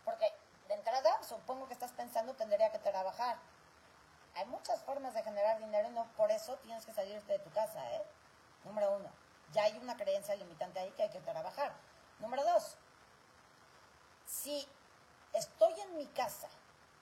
Porque 0.04 0.32
de 0.68 0.74
entrada 0.74 1.20
supongo 1.24 1.66
que 1.66 1.72
estás 1.72 1.90
pensando 1.90 2.34
tendría 2.34 2.70
que 2.70 2.78
trabajar. 2.78 3.36
Hay 4.36 4.46
muchas 4.46 4.80
formas 4.84 5.14
de 5.14 5.24
generar 5.24 5.58
dinero 5.58 5.88
y 5.88 5.92
no 5.92 6.06
por 6.16 6.30
eso 6.30 6.56
tienes 6.58 6.86
que 6.86 6.94
salirte 6.94 7.32
de 7.32 7.40
tu 7.40 7.50
casa, 7.50 7.90
¿eh? 7.90 8.04
Número 8.62 8.92
uno, 8.92 9.10
ya 9.52 9.64
hay 9.64 9.76
una 9.78 9.96
creencia 9.96 10.36
limitante 10.36 10.78
ahí 10.78 10.92
que 10.92 11.02
hay 11.02 11.10
que 11.10 11.20
trabajar. 11.20 11.72
Número 12.20 12.44
dos, 12.44 12.76
si 14.26 14.68
estoy 15.32 15.80
en 15.80 15.96
mi 15.96 16.06
casa 16.06 16.48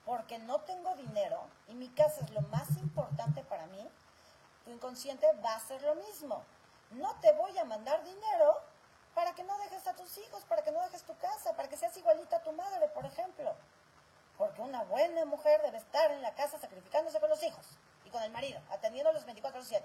porque 0.05 0.39
no 0.39 0.61
tengo 0.61 0.95
dinero 0.95 1.41
y 1.67 1.75
mi 1.75 1.89
casa 1.89 2.21
es 2.21 2.31
lo 2.31 2.41
más 2.41 2.69
importante 2.77 3.43
para 3.43 3.67
mí, 3.67 3.89
tu 4.65 4.71
inconsciente 4.71 5.27
va 5.43 5.53
a 5.53 5.57
hacer 5.57 5.81
lo 5.81 5.95
mismo 5.95 6.43
no 6.93 7.15
te 7.19 7.31
voy 7.33 7.57
a 7.57 7.65
mandar 7.65 8.03
dinero 8.03 8.61
para 9.13 9.33
que 9.33 9.43
no 9.43 9.57
dejes 9.59 9.85
a 9.87 9.95
tus 9.95 10.17
hijos, 10.17 10.43
para 10.45 10.63
que 10.63 10.71
no 10.71 10.81
dejes 10.81 11.03
tu 11.03 11.15
casa, 11.17 11.55
para 11.55 11.69
que 11.69 11.77
seas 11.77 11.95
igualita 11.97 12.37
a 12.37 12.41
tu 12.41 12.51
madre, 12.51 12.87
por 12.89 13.05
ejemplo. 13.05 13.53
Porque 14.37 14.61
una 14.61 14.83
buena 14.83 15.25
mujer 15.25 15.61
debe 15.61 15.77
estar 15.77 16.11
en 16.11 16.21
la 16.21 16.33
casa 16.33 16.59
sacrificándose 16.59 17.19
con 17.19 17.29
los 17.29 17.41
hijos 17.43 17.65
y 18.05 18.09
con 18.09 18.23
el 18.23 18.31
marido, 18.31 18.59
atendiéndolos 18.71 19.25
24/7. 19.25 19.83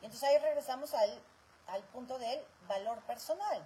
Y 0.00 0.06
entonces 0.06 0.28
ahí 0.28 0.38
regresamos 0.38 0.92
al, 0.94 1.22
al 1.68 1.82
punto 1.84 2.18
del 2.18 2.44
valor 2.68 3.00
personal. 3.02 3.64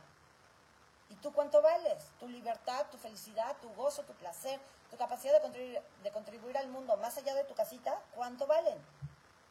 ¿Y 1.09 1.17
tú 1.17 1.33
cuánto 1.33 1.61
vales? 1.63 2.13
Tu 2.21 2.29
libertad, 2.29 2.87
tu 2.91 2.99
felicidad, 2.99 3.57
tu 3.61 3.73
gozo, 3.75 4.05
tu 4.05 4.13
placer, 4.15 4.61
tu 4.91 4.97
capacidad 4.97 5.35
de 5.35 5.41
contribuir, 5.41 5.83
de 6.03 6.11
contribuir 6.11 6.59
al 6.59 6.69
mundo 6.69 6.97
más 6.97 7.17
allá 7.17 7.35
de 7.35 7.45
tu 7.45 7.55
casita, 7.55 8.01
¿cuánto 8.15 8.47
valen? 8.47 8.79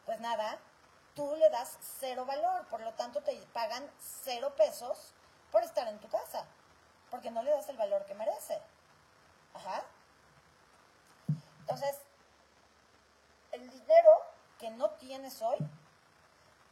Pues 0.06 0.20
nada, 0.20 0.60
tú 1.16 1.36
le 1.38 1.50
das 1.50 1.78
cero 2.00 2.26
valor, 2.26 2.68
por 2.68 2.82
lo 2.82 2.94
tanto 2.94 3.22
te 3.22 3.36
pagan 3.54 3.90
cero 4.00 4.54
pesos 4.56 5.14
por 5.52 5.64
estar 5.64 5.88
en 5.88 6.00
tu 6.00 6.10
casa, 6.10 6.46
porque 7.10 7.32
no 7.32 7.42
le 7.42 7.52
das 7.52 7.70
el 7.70 7.78
valor 7.78 8.06
que 8.06 8.14
merece. 8.14 8.62
Ajá. 9.54 9.84
Entonces, 11.62 11.98
el 13.52 13.70
dinero 13.70 14.12
que 14.60 14.70
no 14.72 14.90
tienes 14.92 15.42
hoy 15.42 15.58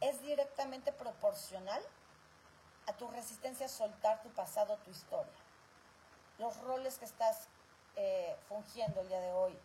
es 0.00 0.20
directamente 0.22 0.92
proporcional 0.92 1.82
a 2.86 2.92
tu 2.92 3.08
resistencia 3.08 3.66
a 3.66 3.68
soltar 3.68 4.22
tu 4.22 4.30
pasado, 4.30 4.76
tu 4.78 4.90
historia. 4.90 5.32
Los 6.38 6.56
roles 6.58 6.98
que 6.98 7.04
estás 7.04 7.48
eh, 7.96 8.36
fungiendo 8.48 9.00
el 9.00 9.08
día 9.08 9.20
de 9.20 9.32
hoy, 9.32 9.58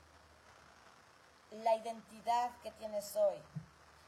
la 1.52 1.76
identidad 1.76 2.52
que 2.62 2.72
tienes 2.72 3.16
hoy. 3.16 3.38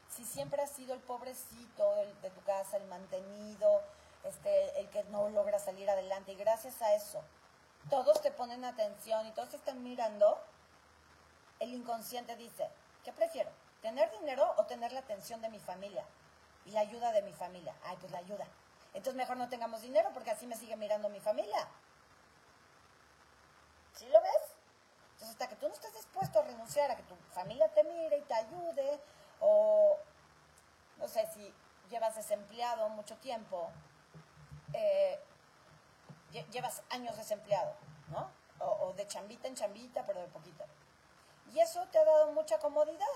Si 0.08 0.24
siempre 0.24 0.62
has 0.62 0.70
sido 0.70 0.94
el 0.94 1.00
pobrecito 1.00 1.94
de 2.22 2.30
tu 2.30 2.40
casa, 2.42 2.76
el 2.76 2.86
mantenido, 2.86 3.82
este, 4.24 4.80
el 4.80 4.88
que 4.90 5.04
no 5.04 5.28
logra 5.28 5.58
salir 5.58 5.88
adelante, 5.90 6.32
y 6.32 6.36
gracias 6.36 6.80
a 6.82 6.94
eso 6.94 7.22
todos 7.90 8.20
te 8.20 8.30
ponen 8.30 8.64
atención 8.64 9.26
y 9.26 9.30
todos 9.32 9.50
te 9.50 9.56
están 9.56 9.82
mirando, 9.82 10.40
el 11.60 11.72
inconsciente 11.72 12.36
dice, 12.36 12.68
¿qué 13.04 13.12
prefiero? 13.12 13.50
¿Tener 13.80 14.10
dinero 14.18 14.54
o 14.56 14.64
tener 14.64 14.92
la 14.92 15.00
atención 15.00 15.40
de 15.40 15.48
mi 15.48 15.58
familia? 15.58 16.04
Y 16.64 16.70
la 16.70 16.80
ayuda 16.80 17.12
de 17.12 17.22
mi 17.22 17.32
familia. 17.32 17.74
Ay, 17.84 17.96
pues 18.00 18.10
la 18.10 18.18
ayuda. 18.18 18.46
Entonces 18.92 19.14
mejor 19.14 19.36
no 19.36 19.48
tengamos 19.48 19.82
dinero 19.82 20.10
porque 20.12 20.30
así 20.30 20.46
me 20.46 20.56
sigue 20.56 20.76
mirando 20.76 21.08
mi 21.08 21.20
familia. 21.20 21.68
¿Sí 23.96 24.06
lo 24.08 24.20
ves? 24.20 24.56
Entonces 25.12 25.30
hasta 25.30 25.48
que 25.48 25.56
tú 25.56 25.66
no 25.68 25.74
estés 25.74 25.94
dispuesto 25.94 26.38
a 26.38 26.42
renunciar 26.42 26.90
a 26.90 26.96
que 26.96 27.02
tu 27.04 27.16
familia 27.32 27.68
te 27.68 27.82
mire 27.84 28.18
y 28.18 28.22
te 28.22 28.34
ayude, 28.34 29.00
o 29.40 29.96
no 30.98 31.08
sé 31.08 31.26
si 31.34 31.52
llevas 31.88 32.14
desempleado 32.14 32.88
mucho 32.90 33.16
tiempo, 33.16 33.70
eh, 34.74 35.18
llevas 36.50 36.82
años 36.90 37.16
desempleado, 37.16 37.74
¿no? 38.08 38.30
O, 38.58 38.86
o 38.86 38.92
de 38.92 39.06
chambita 39.06 39.48
en 39.48 39.54
chambita, 39.54 40.04
pero 40.04 40.20
de 40.20 40.28
poquito. 40.28 40.64
Y 41.54 41.60
eso 41.60 41.86
te 41.86 41.98
ha 41.98 42.04
dado 42.04 42.32
mucha 42.32 42.58
comodidad 42.58 43.06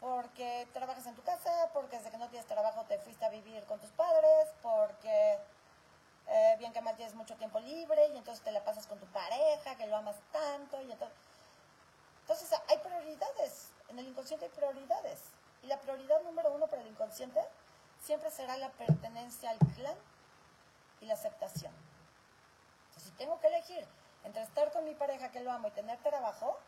porque 0.00 0.66
trabajas 0.72 1.06
en 1.06 1.14
tu 1.14 1.22
casa, 1.22 1.70
porque 1.72 1.96
desde 1.96 2.10
que 2.10 2.18
no 2.18 2.28
tienes 2.28 2.46
trabajo 2.48 2.84
te 2.86 2.98
fuiste 2.98 3.24
a 3.24 3.28
vivir 3.28 3.64
con 3.66 3.78
tus 3.78 3.90
padres, 3.92 4.48
porque 4.62 5.38
eh, 6.28 6.56
bien 6.58 6.72
que 6.72 6.80
mal 6.80 6.96
tienes 6.96 7.11
mucho 7.22 7.36
tiempo 7.36 7.60
libre 7.60 8.08
y 8.08 8.16
entonces 8.16 8.42
te 8.42 8.50
la 8.50 8.64
pasas 8.64 8.86
con 8.88 8.98
tu 8.98 9.06
pareja, 9.06 9.76
que 9.76 9.86
lo 9.86 9.96
amas 9.96 10.16
tanto. 10.32 10.80
Y 10.82 10.90
entonces, 10.90 11.16
entonces 12.22 12.60
hay 12.68 12.78
prioridades, 12.78 13.70
en 13.88 13.98
el 13.98 14.08
inconsciente 14.08 14.46
hay 14.46 14.50
prioridades. 14.50 15.20
Y 15.62 15.68
la 15.68 15.78
prioridad 15.78 16.20
número 16.22 16.50
uno 16.52 16.66
para 16.66 16.82
el 16.82 16.88
inconsciente 16.88 17.40
siempre 18.00 18.30
será 18.30 18.56
la 18.56 18.70
pertenencia 18.70 19.50
al 19.50 19.58
clan 19.58 19.96
y 21.00 21.06
la 21.06 21.14
aceptación. 21.14 21.72
Entonces, 22.88 23.04
si 23.04 23.10
tengo 23.12 23.38
que 23.40 23.46
elegir 23.46 23.86
entre 24.24 24.42
estar 24.42 24.72
con 24.72 24.84
mi 24.84 24.94
pareja 24.94 25.30
que 25.30 25.40
lo 25.40 25.52
amo 25.52 25.68
y 25.68 25.70
tener 25.70 25.98
trabajo, 25.98 26.58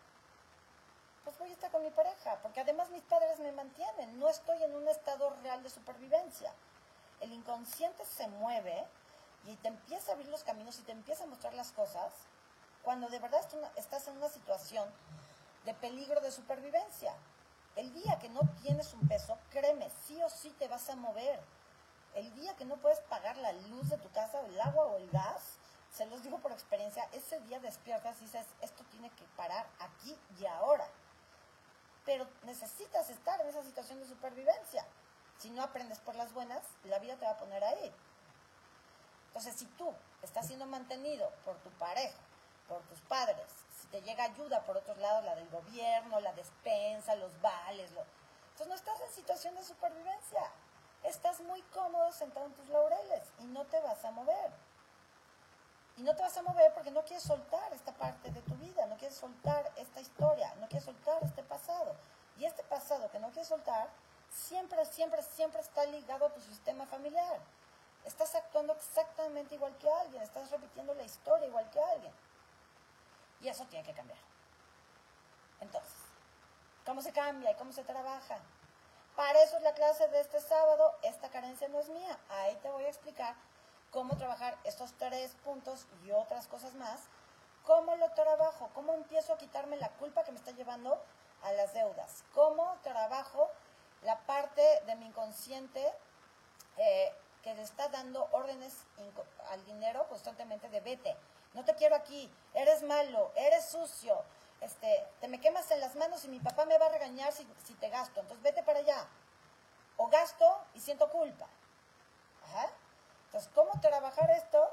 pues 1.24 1.36
voy 1.38 1.50
a 1.50 1.52
estar 1.52 1.70
con 1.72 1.82
mi 1.82 1.90
pareja, 1.90 2.38
porque 2.42 2.60
además 2.60 2.90
mis 2.90 3.02
padres 3.02 3.40
me 3.40 3.50
mantienen, 3.50 4.20
no 4.20 4.28
estoy 4.28 4.62
en 4.62 4.74
un 4.76 4.86
estado 4.88 5.30
real 5.42 5.62
de 5.64 5.70
supervivencia. 5.70 6.52
El 7.20 7.32
inconsciente 7.32 8.04
se 8.04 8.28
mueve 8.28 8.84
y 9.46 9.56
te 9.56 9.68
empieza 9.68 10.10
a 10.10 10.14
abrir 10.14 10.28
los 10.28 10.44
caminos 10.44 10.78
y 10.78 10.82
te 10.82 10.92
empieza 10.92 11.24
a 11.24 11.26
mostrar 11.26 11.54
las 11.54 11.72
cosas 11.72 12.12
cuando 12.82 13.08
de 13.08 13.18
verdad 13.18 13.40
estás 13.76 14.08
en 14.08 14.16
una 14.16 14.28
situación 14.28 14.88
de 15.64 15.74
peligro 15.74 16.20
de 16.20 16.30
supervivencia. 16.30 17.14
El 17.76 17.92
día 17.92 18.18
que 18.18 18.28
no 18.28 18.40
tienes 18.62 18.92
un 18.94 19.08
peso, 19.08 19.38
créeme, 19.50 19.90
sí 20.06 20.22
o 20.22 20.28
sí 20.28 20.50
te 20.58 20.68
vas 20.68 20.88
a 20.90 20.96
mover. 20.96 21.40
El 22.14 22.32
día 22.34 22.54
que 22.56 22.64
no 22.64 22.76
puedes 22.76 23.00
pagar 23.00 23.36
la 23.38 23.52
luz 23.52 23.88
de 23.88 23.96
tu 23.96 24.10
casa, 24.10 24.38
o 24.38 24.46
el 24.46 24.60
agua 24.60 24.84
o 24.84 24.96
el 24.98 25.10
gas, 25.10 25.56
se 25.90 26.06
los 26.06 26.22
digo 26.22 26.38
por 26.38 26.52
experiencia, 26.52 27.08
ese 27.12 27.40
día 27.40 27.58
despiertas 27.58 28.18
y 28.20 28.24
dices, 28.24 28.46
esto 28.60 28.84
tiene 28.90 29.10
que 29.10 29.24
parar 29.36 29.66
aquí 29.80 30.16
y 30.38 30.46
ahora 30.46 30.88
pero 32.04 32.26
necesitas 32.44 33.08
estar 33.10 33.40
en 33.40 33.48
esa 33.48 33.62
situación 33.62 33.98
de 33.98 34.06
supervivencia. 34.06 34.84
Si 35.38 35.50
no 35.50 35.62
aprendes 35.62 35.98
por 36.00 36.14
las 36.14 36.32
buenas, 36.32 36.62
la 36.84 36.98
vida 36.98 37.16
te 37.16 37.24
va 37.24 37.32
a 37.32 37.38
poner 37.38 37.62
ahí. 37.64 37.92
Entonces, 39.34 39.56
si 39.56 39.66
tú 39.66 39.92
estás 40.22 40.46
siendo 40.46 40.64
mantenido 40.66 41.28
por 41.44 41.56
tu 41.56 41.70
pareja, 41.70 42.16
por 42.68 42.80
tus 42.82 43.00
padres, 43.00 43.50
si 43.80 43.88
te 43.88 44.00
llega 44.02 44.22
ayuda 44.22 44.62
por 44.62 44.76
otros 44.76 44.96
lados, 44.98 45.24
la 45.24 45.34
del 45.34 45.48
gobierno, 45.48 46.20
la 46.20 46.32
despensa, 46.34 47.16
los 47.16 47.40
vales, 47.40 47.90
entonces 47.90 48.68
no 48.68 48.74
estás 48.76 49.00
en 49.00 49.12
situación 49.12 49.56
de 49.56 49.64
supervivencia. 49.64 50.52
Estás 51.02 51.40
muy 51.40 51.60
cómodo 51.62 52.12
sentado 52.12 52.46
en 52.46 52.54
tus 52.54 52.68
laureles 52.68 53.24
y 53.40 53.44
no 53.46 53.64
te 53.64 53.80
vas 53.80 54.04
a 54.04 54.12
mover. 54.12 54.52
Y 55.96 56.02
no 56.02 56.14
te 56.14 56.22
vas 56.22 56.36
a 56.36 56.42
mover 56.42 56.72
porque 56.72 56.92
no 56.92 57.02
quieres 57.02 57.24
soltar 57.24 57.72
esta 57.72 57.92
parte 57.92 58.30
de 58.30 58.40
tu 58.42 58.54
vida, 58.54 58.86
no 58.86 58.96
quieres 58.96 59.16
soltar 59.16 59.72
esta 59.76 60.00
historia, 60.00 60.54
no 60.60 60.68
quieres 60.68 60.84
soltar 60.84 61.24
este 61.24 61.42
pasado. 61.42 61.96
Y 62.38 62.44
este 62.44 62.62
pasado 62.62 63.10
que 63.10 63.18
no 63.18 63.30
quieres 63.30 63.48
soltar, 63.48 63.88
siempre, 64.30 64.84
siempre, 64.86 65.20
siempre 65.22 65.60
está 65.60 65.84
ligado 65.86 66.26
a 66.26 66.32
tu 66.32 66.40
sistema 66.40 66.86
familiar. 66.86 67.40
Estás 68.04 68.34
actuando 68.34 68.74
exactamente 68.74 69.54
igual 69.54 69.76
que 69.78 69.90
alguien, 69.90 70.22
estás 70.22 70.50
repitiendo 70.50 70.94
la 70.94 71.02
historia 71.02 71.46
igual 71.46 71.68
que 71.70 71.80
alguien. 71.80 72.12
Y 73.40 73.48
eso 73.48 73.64
tiene 73.66 73.84
que 73.84 73.94
cambiar. 73.94 74.18
Entonces, 75.60 75.92
¿cómo 76.84 77.00
se 77.02 77.12
cambia 77.12 77.50
y 77.50 77.54
cómo 77.56 77.72
se 77.72 77.84
trabaja? 77.84 78.38
Para 79.16 79.42
eso 79.42 79.56
es 79.56 79.62
la 79.62 79.74
clase 79.74 80.08
de 80.08 80.20
este 80.20 80.40
sábado. 80.40 80.92
Esta 81.02 81.30
carencia 81.30 81.68
no 81.68 81.80
es 81.80 81.88
mía. 81.88 82.18
Ahí 82.28 82.56
te 82.56 82.70
voy 82.70 82.84
a 82.84 82.88
explicar 82.88 83.34
cómo 83.94 84.16
trabajar 84.16 84.58
estos 84.64 84.92
tres 84.94 85.36
puntos 85.44 85.86
y 86.04 86.10
otras 86.10 86.48
cosas 86.48 86.74
más, 86.74 87.00
cómo 87.64 87.94
lo 87.94 88.10
trabajo, 88.10 88.68
cómo 88.74 88.92
empiezo 88.92 89.32
a 89.32 89.38
quitarme 89.38 89.76
la 89.76 89.88
culpa 89.90 90.24
que 90.24 90.32
me 90.32 90.38
está 90.38 90.50
llevando 90.50 91.00
a 91.44 91.52
las 91.52 91.72
deudas, 91.74 92.24
cómo 92.34 92.76
trabajo 92.82 93.48
la 94.02 94.18
parte 94.26 94.62
de 94.86 94.96
mi 94.96 95.06
inconsciente 95.06 95.80
eh, 96.76 97.14
que 97.44 97.54
le 97.54 97.62
está 97.62 97.88
dando 97.88 98.28
órdenes 98.32 98.74
al 99.50 99.64
dinero 99.66 100.08
constantemente 100.08 100.68
de 100.70 100.80
vete, 100.80 101.16
no 101.52 101.64
te 101.64 101.74
quiero 101.74 101.94
aquí, 101.94 102.28
eres 102.54 102.82
malo, 102.82 103.30
eres 103.36 103.66
sucio, 103.66 104.24
este, 104.60 105.06
te 105.20 105.28
me 105.28 105.40
quemas 105.40 105.70
en 105.70 105.80
las 105.80 105.94
manos 105.94 106.24
y 106.24 106.28
mi 106.28 106.40
papá 106.40 106.64
me 106.64 106.78
va 106.78 106.86
a 106.86 106.88
regañar 106.88 107.32
si, 107.32 107.46
si 107.64 107.74
te 107.74 107.90
gasto, 107.90 108.20
entonces 108.20 108.42
vete 108.42 108.62
para 108.62 108.80
allá. 108.80 109.06
O 109.96 110.08
gasto 110.08 110.60
y 110.74 110.80
siento 110.80 111.08
culpa. 111.10 111.46
Entonces, 113.26 113.50
¿cómo 113.54 113.72
trabajar 113.80 114.30
esto? 114.30 114.70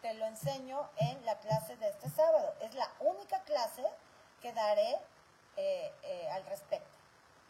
Te 0.00 0.14
lo 0.14 0.26
enseño 0.26 0.88
en 0.96 1.24
la 1.26 1.38
clase 1.38 1.76
de 1.76 1.88
este 1.88 2.08
sábado. 2.08 2.54
Es 2.60 2.74
la 2.74 2.90
única 3.00 3.40
clase 3.42 3.84
que 4.40 4.52
daré 4.52 4.98
eh, 5.56 5.92
eh, 6.02 6.28
al 6.32 6.44
respecto. 6.46 6.88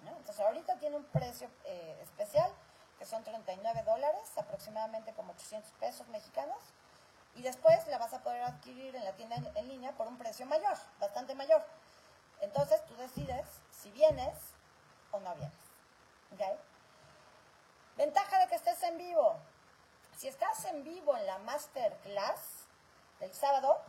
Entonces, 0.04 0.40
ahorita 0.40 0.76
tiene 0.78 0.96
un 0.96 1.04
precio 1.04 1.48
eh, 1.64 1.98
especial, 2.02 2.50
que 2.98 3.06
son 3.06 3.22
39 3.22 3.82
dólares, 3.84 4.30
aproximadamente 4.37 5.12
como 5.14 5.32
800 5.32 5.70
pesos 5.72 6.08
mexicanos. 6.08 6.58
Y 7.34 7.42
después 7.42 7.87
la 7.87 7.98
vas 7.98 8.12
a 8.12 8.22
poder 8.22 8.42
adquirir 8.42 8.96
en 8.96 9.04
la 9.04 9.12
tienda 9.12 9.37
en, 9.54 9.68
línea 9.68 9.92
por 9.92 10.08
un 10.08 10.18
precio 10.18 10.46
mayor, 10.46 10.76
bastante 10.98 11.34
mayor. 11.34 11.64
Entonces, 12.40 12.84
tú 12.87 12.96
decides 12.96 13.46
si 13.70 13.90
vienes 13.92 14.37
o 15.12 15.20
no 15.20 15.34
vienes. 15.37 15.68
Ventaja 17.96 18.38
de 18.40 18.48
que 18.48 18.54
estés 18.56 18.82
en 18.82 18.98
vivo. 18.98 19.37
Si 20.16 20.28
estás 20.28 20.64
en 20.66 20.82
vivo 20.82 21.16
en 21.16 21.26
la 21.26 21.38
masterclass 21.38 22.66
del 23.20 23.32
sábado, 23.32 23.80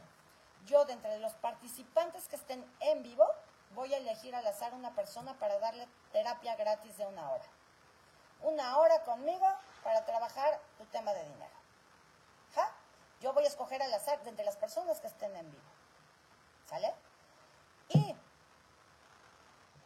yo 0.65 0.85
de 0.85 0.93
entre 0.93 1.19
los 1.19 1.33
participantes 1.33 2.27
que 2.27 2.35
estén 2.35 2.63
en 2.81 3.03
vivo, 3.03 3.25
voy 3.71 3.93
a 3.93 3.97
elegir 3.97 4.35
al 4.35 4.45
azar 4.45 4.73
una 4.73 4.93
persona 4.93 5.37
para 5.39 5.59
darle 5.59 5.87
terapia 6.11 6.55
gratis 6.55 6.97
de 6.97 7.05
una 7.05 7.29
hora. 7.31 7.45
Una 8.41 8.77
hora 8.77 9.03
conmigo 9.03 9.45
para 9.83 10.05
trabajar 10.05 10.59
tu 10.77 10.85
tema 10.85 11.13
de 11.13 11.23
dinero. 11.23 11.55
¿Ja? 12.53 12.71
Yo 13.19 13.33
voy 13.33 13.43
a 13.43 13.47
escoger 13.47 13.81
al 13.81 13.93
azar 13.93 14.21
de 14.23 14.29
entre 14.29 14.45
las 14.45 14.57
personas 14.57 14.99
que 14.99 15.07
estén 15.07 15.35
en 15.35 15.51
vivo. 15.51 15.71
¿Sale? 16.67 16.93
Y 17.89 18.15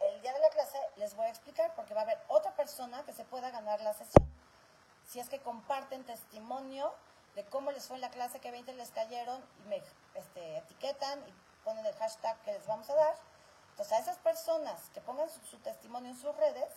el 0.00 0.20
día 0.20 0.32
de 0.32 0.38
la 0.40 0.50
clase 0.50 0.78
les 0.96 1.14
voy 1.14 1.26
a 1.26 1.30
explicar 1.30 1.74
porque 1.74 1.94
va 1.94 2.00
a 2.00 2.04
haber 2.04 2.22
otra 2.28 2.54
persona 2.54 3.04
que 3.04 3.12
se 3.12 3.24
pueda 3.24 3.50
ganar 3.50 3.80
la 3.80 3.94
sesión 3.94 4.34
si 5.06 5.20
es 5.20 5.28
que 5.28 5.40
comparten 5.40 6.04
testimonio 6.04 6.92
de 7.34 7.44
cómo 7.44 7.70
les 7.72 7.86
fue 7.86 7.96
en 7.96 8.02
la 8.02 8.10
clase, 8.10 8.40
que 8.40 8.50
20 8.50 8.72
les 8.74 8.90
cayeron 8.90 9.44
y 9.58 9.68
me 9.68 9.82
este, 10.14 10.58
etiquetan 10.58 11.20
y 11.28 11.32
ponen 11.64 11.84
el 11.84 11.94
hashtag 11.94 12.40
que 12.42 12.52
les 12.52 12.66
vamos 12.66 12.88
a 12.90 12.94
dar. 12.94 13.14
Entonces 13.70 13.92
a 13.92 14.00
esas 14.00 14.18
personas 14.18 14.90
que 14.90 15.00
pongan 15.00 15.28
su, 15.30 15.58
testimonio 15.58 16.10
en 16.10 16.16
sus 16.16 16.34
redes, 16.36 16.72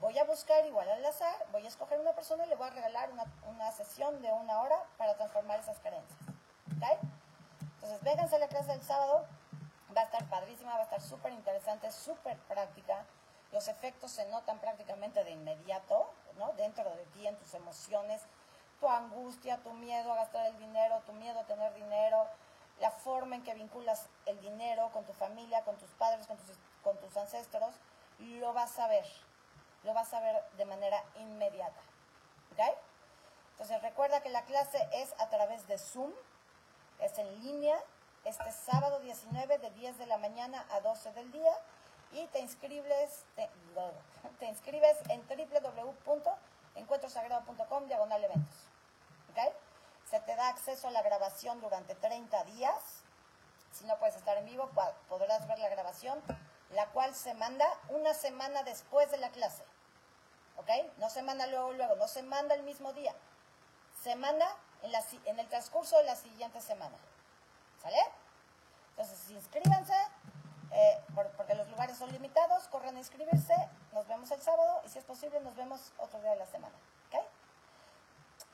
voy 0.00 0.18
a 0.18 0.24
buscar 0.24 0.64
igual 0.66 0.88
al 0.88 1.04
azar, 1.04 1.34
voy 1.52 1.64
a 1.64 1.68
escoger 1.68 1.98
una 2.00 2.12
persona 2.12 2.44
y 2.46 2.48
le 2.48 2.56
voy 2.56 2.68
a 2.68 2.70
regalar 2.70 3.10
una, 3.46 3.72
sesión 3.72 4.20
de 4.22 4.32
una 4.32 4.60
hora 4.60 4.82
para 4.96 5.14
transformar 5.14 5.60
esas 5.60 5.78
carencias. 5.80 6.18
¿Okay? 6.76 6.98
Entonces 7.76 8.02
vénganse 8.02 8.38
la 8.38 8.48
clase 8.48 8.72
del 8.72 8.82
sábado, 8.82 9.26
va 9.96 10.02
a 10.02 10.04
estar 10.04 10.24
padrísima, 10.28 10.72
va 10.74 10.80
a 10.80 10.84
estar 10.84 11.00
súper 11.00 11.32
interesante, 11.32 11.90
súper 11.90 12.36
práctica. 12.40 13.04
los 13.52 13.68
efectos 13.68 14.10
se 14.10 14.26
notan 14.26 14.58
prácticamente 14.58 15.22
de 15.24 15.30
inmediato, 15.30 16.12
¿no? 16.36 16.52
Dentro 16.54 16.84
de 16.96 17.04
ti, 17.06 17.26
en 17.26 17.36
tus 17.36 17.54
emociones, 17.54 18.22
tu 18.80 18.88
angustia, 18.88 19.58
tu 19.58 19.72
miedo 19.72 20.12
a 20.12 20.16
gastar 20.16 20.46
el 20.46 20.58
dinero, 20.58 21.00
tu 21.06 21.12
miedo 21.12 21.40
a 21.40 21.44
tener 21.44 21.72
dinero, 21.74 22.26
la 22.80 22.90
forma 22.90 23.36
en 23.36 23.44
que 23.44 23.54
vinculas 23.54 24.08
el 24.26 24.38
dinero 24.40 24.90
con 24.92 25.04
tu 25.04 25.12
familia, 25.12 25.62
con 25.62 25.76
tus 25.76 25.90
padres, 25.92 26.26
con 26.26 26.36
tus, 26.36 26.56
con 26.82 26.98
tus 26.98 27.16
ancestros, 27.16 27.74
lo 28.18 28.52
vas 28.52 28.78
a 28.78 28.88
ver, 28.88 29.06
lo 29.86 29.94
vas 29.94 30.12
a 30.12 30.20
ver 30.20 30.44
de 30.58 30.66
manera 30.66 31.02
inmediata. 31.14 31.80
¿Ok? 32.52 32.60
Entonces 33.52 33.80
recuerda 33.80 34.20
que 34.20 34.28
la 34.28 34.42
clase 34.42 34.86
es 34.92 35.14
a 35.18 35.30
través 35.30 35.66
de 35.68 35.78
Zoom, 35.78 36.12
es 37.00 37.16
en 37.18 37.42
línea, 37.42 37.82
este 38.24 38.52
sábado 38.52 39.00
19 39.00 39.56
de 39.58 39.70
10 39.70 39.96
de 39.98 40.06
la 40.06 40.18
mañana 40.18 40.66
a 40.70 40.80
12 40.80 41.12
del 41.12 41.30
día 41.30 41.52
y 42.12 42.26
te 42.26 42.40
inscribes, 42.40 43.24
te, 43.36 43.48
inscribes 44.46 44.96
en 45.08 45.22
www.encuentrosagrado.com 45.26 47.86
diagonal 47.86 48.24
eventos. 48.24 48.56
¿Ok? 49.30 49.38
Se 50.10 50.18
te 50.20 50.34
da 50.34 50.48
acceso 50.48 50.88
a 50.88 50.90
la 50.90 51.02
grabación 51.02 51.60
durante 51.60 51.94
30 51.94 52.42
días. 52.44 53.02
Si 53.72 53.84
no 53.84 53.96
puedes 53.98 54.16
estar 54.16 54.36
en 54.36 54.46
vivo, 54.46 54.68
podrás 55.08 55.46
ver 55.46 55.60
la 55.60 55.68
grabación, 55.68 56.20
la 56.70 56.90
cual 56.90 57.14
se 57.14 57.34
manda 57.34 57.66
una 57.90 58.12
semana 58.14 58.64
después 58.64 59.08
de 59.10 59.18
la 59.18 59.30
clase. 59.30 59.62
¿ok? 60.56 60.70
No 60.98 61.10
se 61.10 61.22
manda 61.22 61.46
luego, 61.46 61.72
luego, 61.72 61.96
no 61.96 62.08
se 62.08 62.22
manda 62.22 62.54
el 62.54 62.62
mismo 62.62 62.92
día. 62.92 63.14
Se 64.02 64.14
manda 64.16 64.46
en, 64.82 64.92
la, 64.92 65.02
en 65.24 65.38
el 65.38 65.48
transcurso 65.48 65.96
de 65.98 66.04
la 66.04 66.16
siguiente 66.16 66.60
semana, 66.60 66.96
¿sale? 67.82 67.98
Entonces, 68.90 69.30
inscríbanse, 69.30 69.94
eh, 70.72 71.00
porque 71.36 71.54
los 71.54 71.68
lugares 71.68 71.96
son 71.96 72.10
limitados, 72.12 72.68
corran 72.68 72.96
a 72.96 72.98
inscribirse, 72.98 73.54
nos 73.92 74.06
vemos 74.06 74.30
el 74.30 74.40
sábado 74.42 74.82
y 74.84 74.88
si 74.88 74.98
es 74.98 75.04
posible 75.04 75.40
nos 75.40 75.54
vemos 75.56 75.92
otro 75.98 76.20
día 76.20 76.30
de 76.30 76.36
la 76.36 76.46
semana, 76.46 76.74
¿ok? 77.08 77.24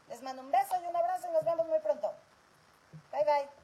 Les 0.08 0.22
mando 0.22 0.42
un 0.42 0.50
beso 0.50 0.74
y 0.82 0.86
un 0.86 0.96
abrazo 0.96 1.28
y 1.28 1.32
nos 1.32 1.44
vemos 1.44 1.66
muy 1.66 1.80
pronto. 1.80 2.12
Bye 3.10 3.24
bye. 3.24 3.62